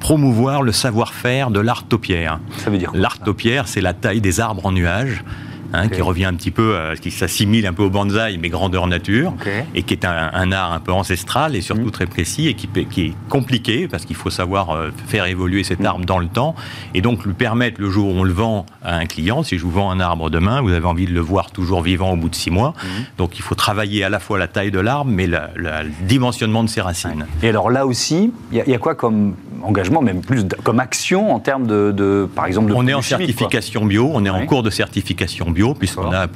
promouvoir 0.00 0.62
le 0.62 0.72
savoir-faire 0.72 1.50
de 1.50 1.60
l'art 1.60 1.86
taupière. 1.88 2.38
Ça 2.58 2.68
veut 2.70 2.76
dire 2.76 2.92
L'art 2.94 3.18
taupière, 3.20 3.68
c'est 3.68 3.80
la 3.80 3.94
taille 3.94 4.20
des 4.20 4.38
arbres 4.38 4.66
en 4.66 4.72
nuages. 4.72 5.24
Hein, 5.74 5.88
qui 5.88 6.02
revient 6.02 6.26
un 6.26 6.34
petit 6.34 6.50
peu, 6.50 6.76
qui 7.00 7.10
s'assimile 7.10 7.66
un 7.66 7.72
peu 7.72 7.82
au 7.82 7.90
bonsaï, 7.90 8.38
mais 8.38 8.48
grandeur 8.48 8.86
nature, 8.86 9.34
et 9.74 9.82
qui 9.82 9.94
est 9.94 10.04
un, 10.04 10.52
art 10.52 10.72
un 10.72 10.80
peu 10.80 10.92
ancestral 10.92 11.56
et 11.56 11.60
surtout 11.60 11.86
mm. 11.86 11.90
très 11.90 12.06
précis 12.06 12.48
et 12.48 12.54
qui, 12.54 12.68
qui 12.68 13.06
est 13.06 13.14
compliqué 13.28 13.88
parce 13.88 14.04
qu'il 14.04 14.16
faut 14.16 14.30
savoir 14.30 14.70
euh, 14.70 14.90
faire 15.06 15.26
évoluer 15.26 15.64
cet 15.64 15.80
mm. 15.80 15.86
arbre 15.86 16.04
dans 16.04 16.18
le 16.18 16.28
temps 16.28 16.54
et 16.94 17.00
donc 17.00 17.24
lui 17.24 17.34
permettre 17.34 17.80
le 17.80 17.90
jour 17.90 18.08
où 18.08 18.18
on 18.18 18.24
le 18.24 18.32
vend 18.32 18.66
à 18.82 18.96
un 18.96 19.06
client, 19.06 19.42
si 19.42 19.58
je 19.58 19.64
vous 19.64 19.70
vends 19.70 19.90
un 19.90 20.00
arbre 20.00 20.30
demain, 20.30 20.60
vous 20.60 20.72
avez 20.72 20.86
envie 20.86 21.06
de 21.06 21.12
le 21.12 21.20
voir 21.20 21.50
toujours 21.50 21.82
vivant 21.82 22.12
au 22.12 22.16
bout 22.16 22.28
de 22.28 22.34
six 22.34 22.50
mois. 22.50 22.70
Mm. 22.70 22.88
Donc 23.18 23.38
il 23.38 23.42
faut 23.42 23.54
travailler 23.54 24.04
à 24.04 24.08
la 24.08 24.20
fois 24.20 24.38
la 24.38 24.48
taille 24.48 24.70
de 24.70 24.80
l'arbre, 24.80 25.10
mais 25.10 25.26
le 25.26 25.40
dimensionnement 26.02 26.62
de 26.62 26.68
ses 26.68 26.80
racines. 26.80 27.26
Et 27.42 27.48
alors 27.48 27.70
là 27.70 27.86
aussi, 27.86 28.32
il 28.52 28.62
y, 28.66 28.74
a 28.74 28.78
quoi 28.78 28.94
comme 28.94 29.34
engagement, 29.62 30.02
même 30.02 30.20
plus 30.20 30.44
comme 30.62 30.80
action 30.80 31.34
en 31.34 31.40
termes 31.40 31.66
de, 31.66 32.28
par 32.34 32.46
exemple, 32.46 32.70
de 32.70 32.74
On 32.74 32.86
est 32.86 32.94
en 32.94 33.02
certification 33.02 33.84
bio, 33.84 34.10
on 34.12 34.24
est 34.24 34.30
en 34.30 34.46
cours 34.46 34.62
de 34.62 34.70
certification 34.70 35.50
bio 35.50 35.63
puisqu'on 35.72 36.12
a, 36.12 36.26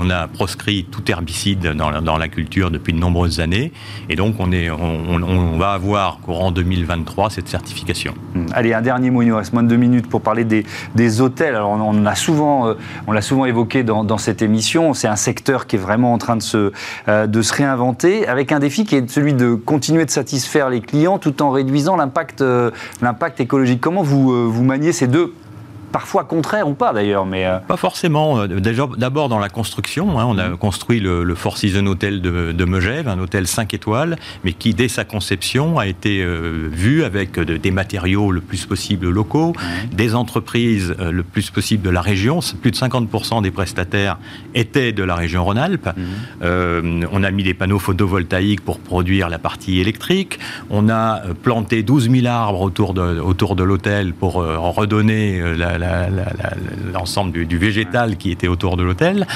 on 0.00 0.10
a 0.10 0.28
proscrit 0.28 0.86
tout 0.90 1.02
herbicide 1.10 1.74
dans 1.74 1.90
la, 1.90 2.00
dans 2.00 2.16
la, 2.16 2.28
culture 2.28 2.70
depuis 2.70 2.92
de 2.92 2.98
nombreuses 2.98 3.40
années. 3.40 3.72
Et 4.08 4.16
donc, 4.16 4.36
on, 4.38 4.52
est, 4.52 4.70
on, 4.70 5.58
va 5.58 5.72
avoir, 5.72 6.20
courant 6.20 6.50
2023, 6.50 7.30
cette 7.30 7.48
certification. 7.48 8.14
Hmm. 8.34 8.46
Allez, 8.52 8.72
un 8.72 8.80
dernier 8.80 9.10
mot, 9.10 9.22
il 9.22 9.28
nous 9.28 9.36
reste 9.36 9.52
moins 9.52 9.62
de 9.62 9.68
deux 9.68 9.76
minutes 9.76 10.08
pour 10.08 10.22
parler 10.22 10.44
des, 10.44 10.64
des 10.94 11.20
hôtels. 11.20 11.54
Alors, 11.54 11.70
on, 11.70 12.06
a 12.06 12.14
souvent, 12.14 12.68
euh, 12.68 12.74
on 13.06 13.12
l'a 13.12 13.22
souvent 13.22 13.44
évoqué 13.44 13.82
dans, 13.82 14.04
dans 14.04 14.18
cette 14.18 14.40
émission. 14.40 14.94
C'est 14.94 15.08
un 15.08 15.16
secteur 15.16 15.66
qui 15.66 15.76
est 15.76 15.80
vraiment 15.80 16.12
en 16.12 16.18
train 16.18 16.36
de 16.36 16.42
se, 16.42 16.72
euh, 17.08 17.26
de 17.26 17.42
se 17.42 17.52
réinventer, 17.52 18.26
avec 18.26 18.52
un 18.52 18.60
défi 18.60 18.84
qui 18.84 18.94
est 18.94 19.10
celui 19.10 19.34
de 19.34 19.54
continuer 19.54 20.04
de 20.04 20.10
satisfaire 20.10 20.70
les 20.70 20.80
clients 20.80 21.18
tout 21.18 21.42
en 21.42 21.50
réduisant 21.50 21.96
l'impact 21.96 22.40
euh, 22.40 22.70
l'impact 23.02 23.40
écologique. 23.40 23.80
Comment 23.80 24.02
vous, 24.02 24.50
vous 24.50 24.64
maniez 24.64 24.92
ces 24.92 25.08
deux 25.08 25.34
parfois 25.92 26.24
contraire 26.24 26.68
ou 26.68 26.74
pas 26.74 26.92
d'ailleurs, 26.92 27.26
mais 27.26 27.46
euh, 27.46 27.58
pas 27.58 27.76
forcément. 27.76 28.40
Euh, 28.40 28.46
d'abord 28.96 29.28
dans 29.28 29.38
la 29.38 29.48
construction, 29.48 30.18
hein, 30.18 30.26
on 30.28 30.38
a 30.38 30.50
mm. 30.50 30.56
construit 30.58 31.00
le, 31.00 31.34
Four 31.34 31.56
Seasons 31.56 31.86
Hotel 31.86 32.20
de, 32.20 32.52
de, 32.52 32.64
Megève, 32.64 33.08
un 33.08 33.18
hôtel 33.18 33.46
5 33.46 33.74
étoiles, 33.74 34.16
mais 34.44 34.52
qui 34.52 34.74
dès 34.74 34.88
sa 34.88 35.04
conception 35.04 35.78
a 35.78 35.86
été 35.86 36.22
euh, 36.22 36.68
vu 36.70 37.04
avec 37.04 37.38
des 37.38 37.70
matériaux 37.70 38.30
le 38.30 38.40
plus 38.40 38.66
possible 38.66 39.08
locaux, 39.08 39.52
mm. 39.52 39.94
des 39.94 40.14
entreprises 40.14 40.94
le 40.98 41.22
plus 41.22 41.50
possible 41.50 41.82
de 41.82 41.90
la 41.90 42.00
région. 42.00 42.40
Plus 42.60 42.70
de 42.70 42.76
50% 42.76 43.42
des 43.42 43.50
prestataires 43.50 44.18
étaient 44.54 44.92
de 44.92 45.02
la 45.02 45.14
région 45.14 45.44
Rhône-Alpes. 45.44 45.88
Mm. 45.96 47.06
on 47.12 47.22
a 47.22 47.30
mis 47.30 47.42
des 47.42 47.54
panneaux 47.54 47.78
photovoltaïques 47.78 48.60
pour 48.60 48.78
produire 48.78 49.28
la 49.28 49.38
partie 49.38 49.80
électrique. 49.80 50.38
On 50.70 50.88
a 50.88 51.22
planté 51.42 51.82
12 51.82 52.10
000 52.10 52.26
arbres 52.26 52.60
autour 52.60 52.94
de, 52.94 53.20
autour 53.20 53.56
de 53.56 53.62
l'hôtel 53.62 54.12
pour 54.12 54.34
redonner 54.34 55.56
la, 55.56 55.77
l'ensemble 56.92 57.46
du, 57.46 57.58
végétal 57.58 58.16
qui 58.16 58.30
était 58.30 58.48
autour 58.48 58.76
de 58.76 58.82
l'hôtel. 58.82 59.26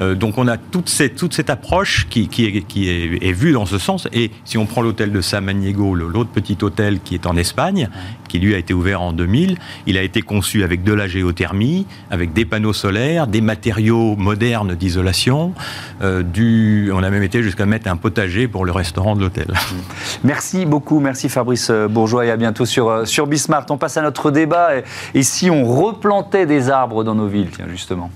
Euh, 0.00 0.14
donc 0.14 0.38
on 0.38 0.48
a 0.48 0.56
toute 0.56 0.88
cette, 0.88 1.16
toute 1.16 1.34
cette 1.34 1.50
approche 1.50 2.06
qui, 2.10 2.28
qui, 2.28 2.46
est, 2.46 2.62
qui 2.62 2.88
est, 2.88 3.32
vue 3.32 3.52
dans 3.52 3.66
ce 3.66 3.78
sens. 3.78 4.08
Et 4.12 4.30
si 4.44 4.58
on 4.58 4.66
prend 4.66 4.82
l'hôtel 4.82 5.12
de 5.12 5.20
Samaniego, 5.20 5.94
l'autre 5.94 6.30
petit 6.30 6.58
hôtel 6.62 7.00
qui 7.00 7.14
est 7.14 7.26
en 7.26 7.36
Espagne, 7.36 7.88
qui 8.28 8.38
lui 8.38 8.54
a 8.54 8.58
été 8.58 8.74
ouvert 8.74 9.02
en 9.02 9.12
2000, 9.12 9.56
il 9.86 9.98
a 9.98 10.02
été 10.02 10.22
conçu 10.22 10.62
avec 10.62 10.84
de 10.84 10.92
la 10.92 11.08
géothermie, 11.08 11.86
avec 12.10 12.32
des 12.32 12.44
panneaux 12.44 12.72
solaires, 12.72 13.26
des 13.26 13.40
matériaux 13.40 14.14
modernes 14.16 14.74
d'isolation. 14.74 15.52
Euh, 16.02 16.22
on 16.92 17.02
a 17.02 17.10
même 17.10 17.22
été 17.22 17.42
jusqu'à 17.42 17.66
mettre 17.66 17.90
un 17.90 17.96
potager 17.96 18.48
pour 18.48 18.64
le 18.64 18.72
restaurant 18.72 19.16
de 19.16 19.22
l'hôtel. 19.22 19.52
Merci 20.24 20.64
beaucoup, 20.66 21.00
merci 21.00 21.28
Fabrice 21.28 21.70
Bourgeois 21.70 22.26
et 22.26 22.30
à 22.30 22.36
bientôt 22.36 22.66
sur, 22.66 22.88
euh, 22.88 23.04
sur 23.04 23.26
Bismart. 23.26 23.66
On 23.70 23.78
passe 23.78 23.96
à 23.96 24.02
notre 24.02 24.30
débat. 24.30 24.76
Et, 24.76 24.84
et 25.14 25.22
si 25.22 25.50
on 25.50 25.64
replantait 25.90 26.46
des 26.46 26.70
arbres 26.70 27.04
dans 27.04 27.14
nos 27.14 27.26
villes, 27.26 27.50
tiens, 27.50 27.66
justement 27.68 28.10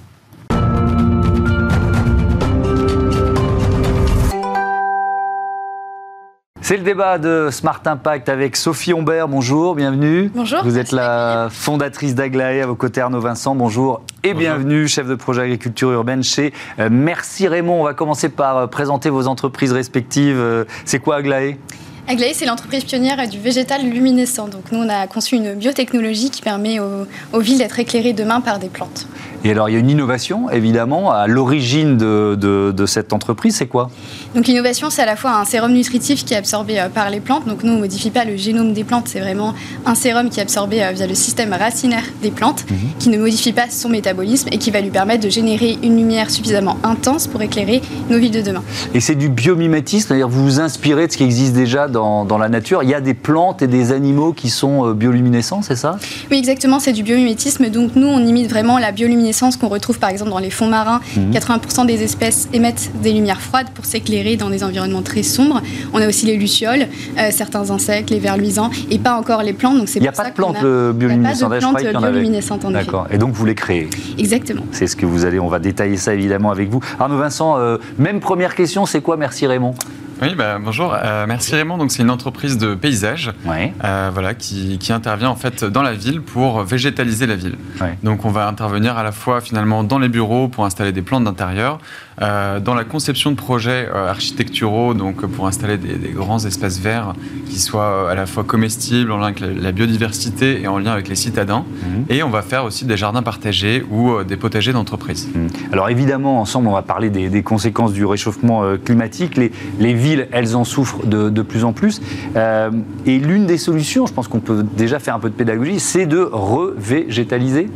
C'est 6.61 6.78
le 6.78 6.83
débat 6.83 7.19
de 7.19 7.50
Smart 7.50 7.83
Impact 7.85 8.31
avec 8.31 8.57
Sophie 8.57 8.93
Humbert. 8.93 9.28
Bonjour, 9.28 9.75
bienvenue. 9.75 10.31
Bonjour. 10.35 10.61
Vous 10.64 10.78
êtes 10.78 10.93
la 10.93 11.49
fondatrice 11.50 12.14
d'Aglaé 12.14 12.62
à 12.62 12.66
vos 12.66 12.75
côtés, 12.75 13.02
Arnaud 13.02 13.21
Vincent. 13.21 13.54
Bonjour 13.54 14.00
et 14.23 14.33
bienvenue, 14.33 14.88
chef 14.88 15.07
de 15.07 15.14
projet 15.14 15.43
agriculture 15.43 15.90
urbaine 15.90 16.23
chez 16.23 16.54
euh, 16.78 16.88
Merci 16.90 17.49
Raymond. 17.49 17.83
On 17.83 17.85
va 17.85 17.93
commencer 17.93 18.31
par 18.31 18.57
euh, 18.57 18.66
présenter 18.66 19.11
vos 19.11 19.26
entreprises 19.26 19.73
respectives. 19.73 20.38
Euh, 20.38 20.64
c'est 20.87 21.00
quoi 21.00 21.16
Aglaé? 21.16 21.59
Aglaé, 22.06 22.34
c'est 22.34 22.44
l'entreprise 22.44 22.84
pionnière 22.84 23.26
du 23.26 23.38
végétal 23.38 23.82
luminescent. 23.82 24.46
Donc 24.49 24.70
nous, 24.73 24.80
on 24.80 24.88
a 24.90 25.06
conçu 25.06 25.37
une 25.37 25.54
biotechnologie 25.54 26.28
qui 26.28 26.42
permet 26.42 26.78
aux, 26.78 27.40
villes 27.40 27.58
d'être 27.58 27.78
éclairées 27.78 28.12
demain 28.12 28.42
par 28.42 28.58
des 28.58 28.68
plantes. 28.68 29.06
Et 29.47 29.51
alors, 29.51 29.69
il 29.69 29.75
y 29.75 29.77
a 29.77 29.79
une 29.79 29.91
innovation, 29.91 30.49
évidemment, 30.49 31.13
à 31.13 31.27
l'origine 31.27 31.99
de, 31.99 32.85
cette 32.87 33.13
entreprise, 33.13 33.57
c'est 33.57 33.67
quoi? 33.67 33.91
Donc 34.35 34.47
l'innovation, 34.47 34.89
c'est 34.91 35.03
à 35.03 35.07
la 35.07 35.17
fois 35.17 35.33
un 35.33 35.45
sérum 35.45 35.73
nutritif 35.73 36.25
qui 36.25 36.35
est 36.35 36.37
absorbé 36.37 36.81
euh, 36.81 36.89
par 36.89 37.11
les 37.11 37.21
plantes. 37.21 37.47
Donc 37.47 37.63
nous, 37.63 37.73
on 37.73 37.77
ne 37.77 37.81
modifie 37.81 38.11
pas 38.11 38.25
le 38.25 38.37
génome 38.37 38.73
des 38.73 38.85
plantes, 38.85 39.09
c'est 39.09 39.21
vraiment 39.21 39.55
un 39.87 39.95
sérum 39.95 40.29
qui 40.29 40.39
est 40.41 40.43
absorbé 40.43 40.83
euh, 40.83 40.93
via 40.93 41.07
le 41.07 41.15
système 41.15 41.53
racinaire 41.53 42.05
des 42.23 42.31
plantes, 42.31 42.65
mhm. 42.71 42.77
qui 42.99 43.09
ne 43.11 43.19
modifie 43.19 43.53
pas 43.53 43.71
son 43.71 43.89
métabolisme 43.89 44.49
et 44.53 44.59
qui 44.59 44.71
va 44.71 44.81
lui 44.81 44.91
permettre 44.91 45.25
de 45.25 45.31
générer 45.31 45.79
une 45.83 45.97
lumière 45.97 46.31
suffisamment 46.31 46.79
intense 46.83 47.27
pour 47.27 47.43
éclairer 47.43 47.83
nos 48.11 48.19
villes 48.19 48.33
de 48.33 48.43
demain. 48.43 48.63
Et 48.95 49.01
c'est 49.01 49.15
du 49.15 49.29
biomimétisme, 49.29 50.09
c'est-à-dire 50.09 50.29
vous 50.29 50.45
vous 50.45 50.61
inspirez 50.61 51.07
de 51.07 51.13
ce 51.13 51.17
qui 51.17 51.25
existe 51.25 51.55
déjà 51.55 51.89
dans, 51.89 52.39
la 52.39 52.49
nature. 52.49 52.83
Il 52.83 52.91
y 52.91 52.95
a 52.95 53.01
des 53.01 53.15
plantes 53.15 53.63
et 53.63 53.67
des 53.67 53.93
animaux 53.93 54.33
qui 54.33 54.51
sont 54.51 54.87
euh, 54.87 54.95
bioluminescents, 54.95 55.63
c'est 55.63 55.77
ça? 55.77 55.99
Oui, 56.31 56.39
exactement, 56.39 56.81
c'est 56.81 56.93
du 56.93 57.03
biomimétisme. 57.03 57.69
Donc 57.71 57.95
nous, 57.95 58.07
on 58.07 58.21
imite 58.21 58.51
vraiment 58.51 58.79
la 58.79 58.93
bioluminescence 58.93 59.34
qu'on 59.61 59.69
retrouve 59.69 59.99
par 59.99 60.11
exemple 60.11 60.31
dans 60.31 60.38
les 60.38 60.50
fonds 60.50 60.69
marins. 60.69 61.00
80% 61.17 61.81
mhm. 61.81 61.87
des 61.87 62.03
espèces 62.03 62.49
émettent 62.53 62.91
des 63.03 63.12
lumières 63.12 63.41
froides 63.41 63.71
pour 63.75 63.85
s'éclairer 63.85 64.37
dans 64.37 64.50
des 64.50 64.64
environnements 64.64 65.03
très 65.03 65.23
sombres. 65.23 65.61
On 65.93 66.00
a 66.00 66.09
aussi 66.09 66.26
les 66.26 66.37
lucioles, 66.37 66.87
euh, 67.19 67.31
certains 67.31 67.71
insectes, 67.71 68.11
les 68.11 68.19
vers 68.19 68.37
luisants, 68.37 68.71
et 68.91 68.99
pas 68.99 69.14
encore 69.14 69.43
les 69.43 69.53
plantes. 69.53 69.79
Donc 69.79 69.88
il 69.95 70.03
n'y 70.03 70.09
a, 70.09 70.12
pas 70.12 70.31
de 70.31 70.35
plantes 70.35 70.57
bioluminescentes. 70.95 71.53
Il 71.55 71.59
n'y 71.59 71.64
a 71.64 71.73
pas 71.73 71.83
de 71.83 71.91
plantes 71.91 72.12
bioluminescentes 72.12 72.64
en 72.64 72.71
D'accord. 72.71 73.07
Et 73.11 73.19
donc 73.19 73.33
vous 73.33 73.45
les 73.45 73.55
créez 73.55 73.88
Exactement. 74.19 74.62
C'est 74.73 74.87
ce 74.87 74.97
que 74.97 75.07
vous 75.07 75.25
allez, 75.25 75.38
on 75.38 75.49
va 75.49 75.59
détailler 75.59 75.97
ça 75.97 76.14
évidemment 76.14 76.50
avec 76.50 76.69
vous. 76.69 76.81
Arnaud 76.99 77.19
Vincent, 77.19 77.59
euh, 77.59 77.79
même 77.99 78.21
première 78.21 78.55
question, 78.55 78.87
c'est 78.87 79.00
quoi? 79.00 79.17
Merci 79.17 79.47
Raymond 79.47 79.75
oui, 80.23 80.35
bah, 80.35 80.59
bonjour. 80.61 80.94
Euh, 80.94 81.26
merci 81.26 81.54
Raymond. 81.54 81.78
Donc 81.78 81.90
c'est 81.90 82.02
une 82.02 82.11
entreprise 82.11 82.59
de 82.59 82.75
paysage, 82.75 83.33
euh, 83.47 84.11
voilà, 84.12 84.35
qui, 84.35 84.78
intervient 84.90 85.30
en 85.30 85.37
fait 85.37 85.64
dans 85.64 85.83
la 85.83 85.92
ville 85.92 86.21
pour 86.21 86.62
végétaliser 86.62 87.26
la 87.26 87.37
ville. 87.37 87.56
Donc 88.02 88.25
on 88.25 88.30
va 88.30 88.47
intervenir 88.47 88.97
à 88.97 89.02
la 89.02 89.12
fois 89.12 89.40
finalement 89.40 89.83
dans 89.83 89.99
les 89.99 90.09
bureaux 90.09 90.49
pour 90.49 90.64
installer 90.64 90.92
des 90.92 91.02
plantes 91.02 91.25
d'intérieur, 91.25 91.78
euh, 92.23 92.61
dans 92.61 92.75
la 92.75 92.85
conception 92.85 93.30
de 93.30 93.37
projets 93.37 93.88
architecturaux, 93.88 94.94
donc 94.94 95.26
pour 95.26 95.47
installer 95.47 95.76
des, 95.76 96.11
grands 96.11 96.44
espaces 96.44 96.78
verts 96.78 97.14
qui 97.49 97.59
soient 97.59 98.11
à 98.11 98.14
la 98.14 98.26
fois 98.26 98.44
comestibles 98.44 99.11
en 99.11 99.18
lien 99.18 99.26
avec 99.26 99.40
la, 99.40 99.73
biodiversité 99.73 100.62
et 100.62 100.68
en 100.68 100.78
lien 100.78 100.92
avec 100.92 101.09
les 101.09 101.14
citadins. 101.14 101.64
Mhm. 101.83 102.04
Et 102.09 102.23
on 102.23 102.30
va 102.30 102.42
faire 102.42 102.64
aussi 102.64 102.85
des 102.85 102.97
jardins 102.97 103.23
partagés 103.23 103.85
ou 103.90 104.23
des 104.23 104.37
potagers 104.37 104.73
d'entreprise. 104.73 105.28
Mhm. 105.35 105.49
Alors 105.73 105.88
évidemment, 105.88 106.40
ensemble, 106.40 106.68
on 106.68 106.73
va 106.73 106.83
parler 106.83 107.11
des, 107.11 107.42
conséquences 107.42 107.92
du 107.92 108.04
réchauffement 108.04 108.62
climatique. 108.85 109.37
Les, 109.37 109.52
les 109.78 109.94
villes, 109.94 110.28
elles 110.33 110.56
en 110.56 110.64
souffrent 110.64 111.06
de, 111.06 111.42
plus 111.42 111.64
en 111.64 111.73
plus. 111.73 112.00
Euh, 112.37 112.71
et 113.06 113.18
l'une 113.18 113.47
des 113.47 113.59
solutions, 113.59 114.06
je 114.06 114.12
pense 114.12 114.28
qu'on 114.28 114.40
peut 114.40 114.64
déjà 114.76 114.99
faire 114.99 115.14
un 115.14 115.18
peu 115.18 115.30
de 115.30 115.35
pédagogie, 115.35 115.80
c'est 115.80 116.06
de 116.06 116.18
revégétaliser. 116.21 117.68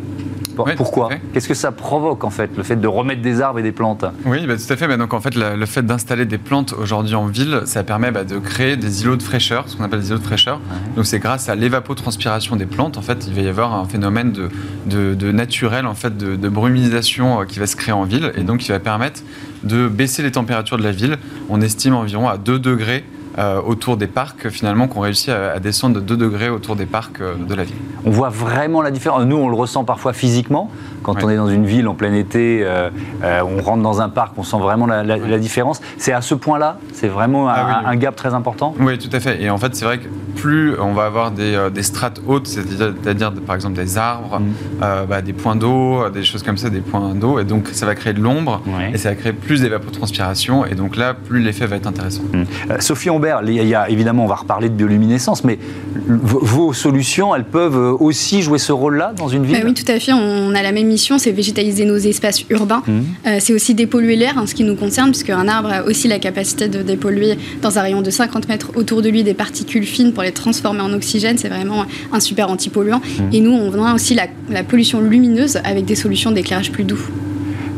Pourquoi 0.77 1.11
Qu'est-ce 1.33 1.49
que 1.49 1.55
ça 1.55 1.73
provoque 1.73 2.25
en 2.25 2.31
fait, 2.31 2.51
le 2.57 2.63
fait 2.63 2.77
de 2.77 2.89
remettre 2.89 3.23
des 3.23 3.41
arbres 3.41 3.59
et 3.59 3.63
des 3.63 3.73
plantes 3.73 4.05
Oui, 4.25 4.47
bah, 4.47 4.55
tout 4.57 4.73
à 4.73 4.77
fait. 4.77 4.89
Bah, 4.89 4.97
donc 4.97 5.15
en 5.15 5.21
fait, 5.21 5.35
le, 5.35 5.67
fait 5.67 5.85
d'installer 5.85 6.25
des 6.25 6.39
plantes 6.39 6.75
aujourd'hui 6.79 7.15
en 7.15 7.27
ville, 7.27 7.63
ça 7.65 7.85
permet 7.85 8.11
bah, 8.11 8.25
de 8.25 8.39
créer 8.39 8.77
des 8.77 9.03
îlots 9.03 9.17
de 9.17 9.23
fraîcheur, 9.23 9.69
ce 9.69 9.77
qu'on 9.77 9.85
appelle 9.85 10.01
des 10.01 10.09
îlots 10.09 10.19
de 10.19 10.25
fraîcheur. 10.25 10.61
Donc 10.97 11.07
c'est 11.07 11.19
grâce 11.19 11.49
à 11.49 11.55
l'évapotranspiration 11.55 12.57
des 12.57 12.67
plantes, 12.67 12.99
en 12.99 13.03
fait, 13.03 13.27
il 13.27 13.35
va 13.35 13.43
y 13.43 13.49
avoir 13.49 13.75
un 13.75 13.85
phénomène 13.85 14.33
de, 14.33 15.15
de, 15.15 15.33
naturel, 15.33 15.87
en 15.87 15.95
fait, 15.95 16.17
de, 16.17 16.37
de, 16.37 16.49
brumisation 16.49 17.41
euh, 17.41 17.45
qui 17.45 17.59
va 17.59 17.67
se 17.67 17.77
créer 17.77 17.93
en 17.93 18.05
ville, 18.05 18.33
et 18.37 18.43
donc 18.43 18.59
qui 18.59 18.71
va 18.71 18.81
permettre 18.81 19.23
de 19.65 19.89
baisser 19.89 20.23
les 20.23 20.33
températures 20.33 20.79
de 20.79 20.83
la 20.83 20.93
ville. 20.93 21.19
On 21.49 21.61
estime 21.61 21.95
environ 21.95 22.29
à 22.29 22.39
2 22.39 22.59
degrés 22.59 23.05
euh, 23.39 23.61
autour 23.63 23.97
des 23.97 24.09
parcs, 24.09 24.49
finalement, 24.49 24.89
qu'on 24.89 25.01
réussit 25.01 25.29
à, 25.29 25.61
descendre 25.61 25.97
de 25.97 26.01
2 26.01 26.17
degrés 26.17 26.49
autour 26.49 26.75
des 26.75 26.87
parcs 26.87 27.21
euh, 27.21 27.37
de 27.37 27.55
la 27.55 27.63
ville. 27.63 27.77
On 28.05 28.11
voit 28.11 28.31
vraiment 28.31 28.83
la 28.83 28.91
différence. 28.91 29.25
Nous, 29.25 29.37
on 29.37 29.49
le 29.49 29.55
ressent 29.55 29.85
parfois 29.85 30.13
physiquement. 30.13 30.71
Quand 31.03 31.23
on 31.25 31.31
est 31.31 31.37
dans 31.37 31.49
une 31.49 31.67
ville 31.67 31.89
en 31.89 31.95
plein 31.95 32.13
été, 32.13 32.61
euh, 32.63 32.91
on 33.23 33.63
rentre 33.63 33.83
dans 33.83 34.01
un 34.01 34.09
parc, 34.09 34.33
on 34.37 34.43
sent 34.43 34.59
vraiment 34.59 34.87
la, 34.87 35.39
différence. 35.39 35.81
C'est 35.99 36.13
à 36.13 36.21
ce 36.21 36.35
point-là 36.35 36.79
C'est 36.93 37.09
vraiment 37.09 37.49
ah 37.49 37.83
un, 37.87 37.97
gap 37.97 38.17
très 38.17 38.35
important 38.35 38.75
Oui, 38.81 38.99
tout 38.99 39.15
à 39.15 39.21
fait. 39.21 39.43
Et 39.43 39.51
en 39.51 39.59
fait, 39.59 39.75
c'est 39.75 39.85
vrai 39.85 39.99
que 39.99 40.09
plus 40.37 40.79
on 40.79 40.93
va 40.93 41.05
avoir 41.05 41.31
des, 41.31 41.83
strates 41.83 42.21
hautes, 42.27 42.47
c'est-à-dire 42.47 43.33
par 43.47 43.55
exemple 43.55 43.77
des 43.77 43.99
arbres, 43.99 44.41
mm. 44.41 44.85
bah, 45.09 45.23
des 45.23 45.33
points 45.33 45.57
d'eau, 45.57 46.09
des 46.11 46.25
choses 46.25 46.43
comme 46.43 46.57
ça, 46.59 46.71
des 46.71 46.81
points 46.81 47.15
d'eau, 47.15 47.39
et 47.39 47.45
donc 47.45 47.69
ça 47.73 47.87
va 47.87 47.95
créer 47.95 48.13
de 48.13 48.21
l'ombre, 48.21 48.63
et 48.93 48.99
ça 48.99 49.11
va 49.11 49.15
créer 49.15 49.33
plus 49.33 49.63
d'évapotranspiration, 49.63 50.65
et 50.65 50.75
donc 50.75 50.97
là, 50.97 51.15
plus 51.15 51.41
l'effet 51.41 51.67
va 51.67 51.77
être 51.77 51.87
intéressant. 51.87 52.23
Mm. 52.33 52.81
Sophie 52.81 53.09
il 53.47 53.69
y 53.69 53.75
a, 53.75 53.89
évidemment, 53.91 54.25
on 54.25 54.29
va 54.29 54.37
reparler 54.37 54.69
de 54.69 54.75
bioluminescence, 54.75 55.45
mais 55.45 55.59
vos 56.07 56.73
solutions, 56.73 57.35
elles 57.35 57.45
peuvent 57.45 57.97
aussi 58.01 58.43
jouer 58.43 58.59
ce 58.59 58.73
rôle-là 58.73 59.13
dans 59.17 59.29
une 59.29 59.45
ville? 59.45 59.61
Bah 59.61 59.67
Oui, 59.67 59.75
tout 59.75 59.91
à 59.91 59.99
fait. 59.99 60.13
On 60.13 60.55
a 60.55 60.63
la 60.63 60.73
même 60.73 60.88
mission, 60.89 61.19
c'est 61.19 61.33
végétaliser 61.33 61.85
nos 61.85 61.97
espaces 61.97 62.45
urbains. 62.51 62.83
Mmh. 62.87 63.01
Euh, 63.27 63.37
c'est 63.41 63.53
aussi 63.53 63.75
dépolluer 63.75 64.17
l'air, 64.17 64.37
en 64.39 64.47
ce 64.47 64.55
qui 64.55 64.65
nous 64.65 64.77
concerne, 64.77 65.11
puisqu'un 65.11 65.47
arbre 65.49 65.71
a 65.71 65.85
aussi 65.85 66.09
la 66.09 66.19
capacité 66.19 66.69
de 66.69 66.83
dépolluer 66.83 67.39
dans 67.63 67.79
un 67.79 67.83
rayon 67.83 68.03
de 68.03 68.11
50 68.11 68.49
mètres 68.49 68.73
autour 68.75 69.03
de 69.03 69.09
lui 69.09 69.23
des 69.23 69.35
particules 69.35 69.85
fines 69.85 70.13
pour 70.13 70.23
les 70.23 70.33
transformer 70.33 70.81
en 70.81 70.93
oxygène. 70.93 71.39
C'est 71.39 71.49
vraiment 71.49 71.85
un 72.13 72.21
super 72.21 72.51
antipolluant. 72.51 73.01
Mmh. 73.01 73.35
Et 73.35 73.41
nous, 73.41 73.53
on 73.53 73.71
vient 73.71 73.95
aussi 73.95 74.15
la, 74.15 74.27
la 74.51 74.65
pollution 74.65 75.01
lumineuse 75.01 75.59
avec 75.65 75.85
des 75.85 75.95
solutions 75.95 76.31
d'éclairage 76.31 76.73
plus 76.73 76.85
doux. 76.85 77.01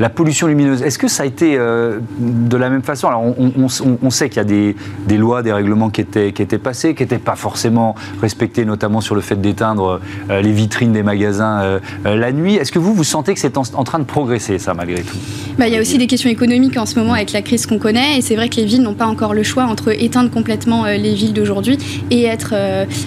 La 0.01 0.09
pollution 0.09 0.47
lumineuse, 0.47 0.81
est-ce 0.81 0.99
que 0.99 1.09
ça 1.09 1.25
a 1.25 1.27
été 1.27 1.57
euh, 1.59 1.99
de 2.19 2.57
la 2.57 2.71
même 2.71 2.83
façon 2.83 3.09
Alors, 3.09 3.23
on, 3.23 4.11
sait 4.11 4.31
qu'il 4.31 4.39
y 4.39 4.41
a 4.41 4.45
des, 4.45 5.19
lois, 5.19 5.43
des 5.43 5.53
règlements 5.53 5.91
qui 5.91 6.01
étaient, 6.01 6.33
qui 6.33 6.41
étaient 6.41 6.59
passés, 6.59 6.95
qui 6.95 7.03
n'étaient 7.03 7.19
pas 7.19 7.37
forcément 7.37 7.95
respectés, 8.23 8.65
notamment 8.65 9.03
sur 9.03 9.15
le 9.15 9.21
fait 9.21 9.39
d'éteindre 9.39 10.01
euh, 10.31 10.41
les 10.41 10.53
vitrines 10.53 10.93
des 10.93 11.03
magasins 11.03 11.61
euh, 11.61 11.81
la 12.05 12.33
nuit. 12.33 12.55
Est-ce 12.55 12.73
que 12.73 12.79
vous, 12.79 12.95
vous 12.95 13.05
sentez 13.05 13.35
que 13.35 13.41
c'est 13.41 13.59
en, 13.59 13.85
train 13.85 13.99
de 13.99 14.05
progresser, 14.05 14.59
ça, 14.59 14.73
malgré 14.73 15.03
tout? 15.03 15.19
Bah, 15.59 15.69
Il 15.69 15.75
y 15.75 15.77
a 15.77 15.81
aussi 15.83 15.99
des 15.99 16.07
questions 16.07 16.31
économiques 16.31 16.79
en 16.79 16.87
ce 16.87 16.99
moment 16.99 17.13
avec 17.13 17.33
la 17.33 17.43
crise 17.43 17.67
qu'on 17.67 17.79
connaît. 17.79 18.17
Et 18.17 18.23
c'est 18.23 18.37
vrai 18.37 18.49
que 18.49 18.57
les 18.57 18.65
villes 18.65 18.83
n'ont 18.83 18.95
pas 18.95 19.07
encore 19.07 19.35
le 19.35 19.43
choix 19.43 19.65
entre 19.65 19.91
éteindre 20.03 20.31
complètement 20.31 20.87
les 20.87 21.15
villes 21.15 21.35
d'aujourd'hui 21.35 21.77
et, 22.11 22.25
être, 22.25 22.55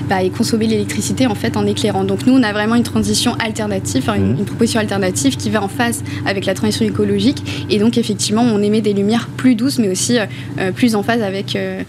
bah, 0.08 0.22
et 0.22 0.30
consommer 0.30 0.68
l'électricité 0.68 1.26
en, 1.26 1.34
fait, 1.34 1.58
en 1.58 1.66
éclairant. 1.66 2.04
Donc, 2.04 2.28
nous, 2.28 2.34
on 2.34 2.44
a 2.44 2.54
vraiment 2.54 2.76
une 2.76 2.84
transition 2.84 3.34
alternative, 3.44 4.12
une, 4.16 4.36
mmh. 4.36 4.40
une 4.40 4.46
proposition 4.46 4.80
alternative 4.80 5.38
qui 5.38 5.50
va 5.50 5.64
en 5.64 5.68
phase 5.68 6.04
avec 6.28 6.46
la 6.46 6.54
transition 6.54 6.83
écologique. 6.84 7.66
Et 7.70 7.80
donc, 7.80 7.98
effectivement, 7.98 8.42
on 8.42 8.62
émet 8.62 8.82
des 8.82 8.94
lumières 8.94 9.28
plus 9.36 9.56
douces, 9.56 9.80
mais 9.80 9.90
aussi 9.90 10.18
euh, 10.20 10.72
plus 10.72 10.96
en 10.96 11.04
phase 11.04 11.22
avec, 11.22 11.56
euh, 11.56 11.82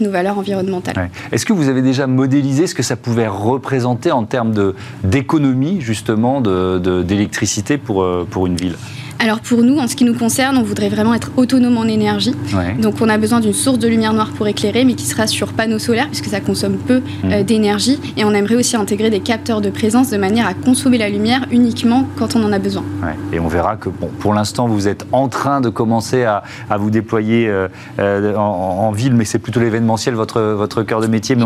nos 0.00 0.10
valeurs 0.10 0.38
environnementales. 0.38 1.10
Est-ce 1.32 1.46
que 1.46 1.52
vous 1.52 1.68
avez 1.68 1.82
déjà 1.82 2.06
modélisé 2.06 2.66
ce 2.66 2.74
que 2.74 2.82
ça 2.82 2.96
pouvait 2.96 3.28
représenter 3.28 4.10
en 4.10 4.24
termes 4.24 4.74
d'économie, 5.02 5.80
justement, 5.80 6.40
d'électricité 6.40 7.78
euh, 7.90 8.24
pour 8.24 8.46
une 8.46 8.56
ville? 8.56 8.74
Alors 9.18 9.40
pour 9.40 9.62
nous, 9.62 9.78
en 9.78 9.88
ce 9.88 9.96
qui 9.96 10.04
nous 10.04 10.14
concerne, 10.14 10.56
on 10.56 10.62
voudrait 10.62 10.88
vraiment 10.88 11.14
être 11.14 11.30
autonome 11.36 11.76
en 11.76 11.84
énergie. 11.84 12.34
Donc 12.80 12.96
on 13.00 13.08
a 13.08 13.18
besoin 13.18 13.40
d'une 13.40 13.52
source 13.52 13.78
de 13.78 13.88
lumière 13.88 14.12
noire 14.12 14.32
pour 14.36 14.46
éclairer, 14.46 14.84
mais 14.84 14.94
qui 14.94 15.06
sera 15.06 15.26
sur 15.26 15.52
panneaux 15.52 15.78
solaires, 15.78 16.08
puisque 16.08 16.26
ça 16.26 16.40
consomme 16.40 16.76
peu 16.76 16.98
mmh. 16.98 17.32
euh, 17.32 17.42
d'énergie. 17.42 18.00
Et 18.16 18.24
on 18.24 18.32
aimerait 18.32 18.56
aussi 18.56 18.76
intégrer 18.76 19.10
des 19.10 19.20
capteurs 19.20 19.60
de 19.60 19.70
présence 19.70 20.10
de 20.10 20.16
manière 20.16 20.46
à 20.46 20.54
consommer 20.54 20.98
la 20.98 21.08
lumière 21.08 21.46
uniquement 21.50 22.06
quand 22.16 22.36
on 22.36 22.44
en 22.44 22.52
a 22.52 22.58
besoin. 22.58 22.84
Et 23.32 23.40
on 23.40 23.48
verra 23.48 23.76
que 23.76 23.88
bon, 23.88 24.10
pour 24.18 24.34
l'instant, 24.34 24.66
vous 24.68 24.88
êtes 24.88 25.06
en 25.12 25.28
train 25.28 25.60
de 25.60 25.68
commencer 25.68 26.24
à, 26.24 26.42
vous 26.78 26.90
déployer 26.90 27.48
euh, 27.48 27.68
euh, 27.98 28.34
en, 28.36 28.90
ville, 28.92 29.14
mais 29.14 29.24
c'est 29.24 29.38
plutôt 29.38 29.60
l'événementiel, 29.60 30.14
votre, 30.14 30.40
votre 30.40 30.82
cœur 30.82 31.00
de 31.00 31.06
métier, 31.06 31.36
mais 31.36 31.44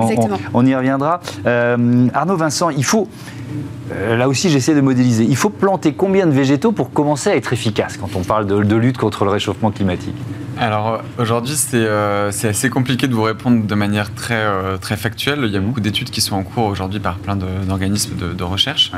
on, 0.54 0.66
y 0.66 0.74
reviendra. 0.74 1.20
Arnaud 1.44 2.36
Vincent, 2.36 2.70
il 2.70 2.84
faut 2.84 3.08
là 3.90 4.28
aussi, 4.28 4.50
j'essaie 4.50 4.74
de 4.74 4.80
modéliser. 4.80 5.24
Il 5.24 5.36
faut 5.36 5.50
planter 5.50 5.92
combien 5.92 6.26
de 6.26 6.32
végétaux 6.32 6.72
pour 6.72 6.92
commencer 6.92 7.30
à 7.30 7.36
être 7.36 7.52
efficace 7.52 7.96
quand 7.96 8.16
on 8.16 8.22
parle 8.22 8.46
de, 8.46 8.76
lutte 8.76 8.98
contre 8.98 9.24
le 9.24 9.30
réchauffement 9.30 9.70
climatique 9.70 10.16
alors 10.60 11.04
aujourd'hui, 11.18 11.54
c'est 11.54 11.86
assez 12.48 12.68
compliqué 12.68 13.06
de 13.06 13.14
vous 13.14 13.22
répondre 13.22 13.64
de 13.64 13.74
manière 13.76 14.12
très, 14.12 14.44
très 14.80 14.96
factuelle. 14.96 15.38
Il 15.44 15.52
y 15.52 15.56
a 15.56 15.60
beaucoup 15.60 15.78
d'études 15.78 16.10
qui 16.10 16.20
sont 16.20 16.34
en 16.34 16.42
cours 16.42 16.64
aujourd'hui 16.64 16.98
par 16.98 17.18
plein 17.18 17.36
d'organismes 17.36 18.16
de, 18.16 18.42
recherche. 18.42 18.90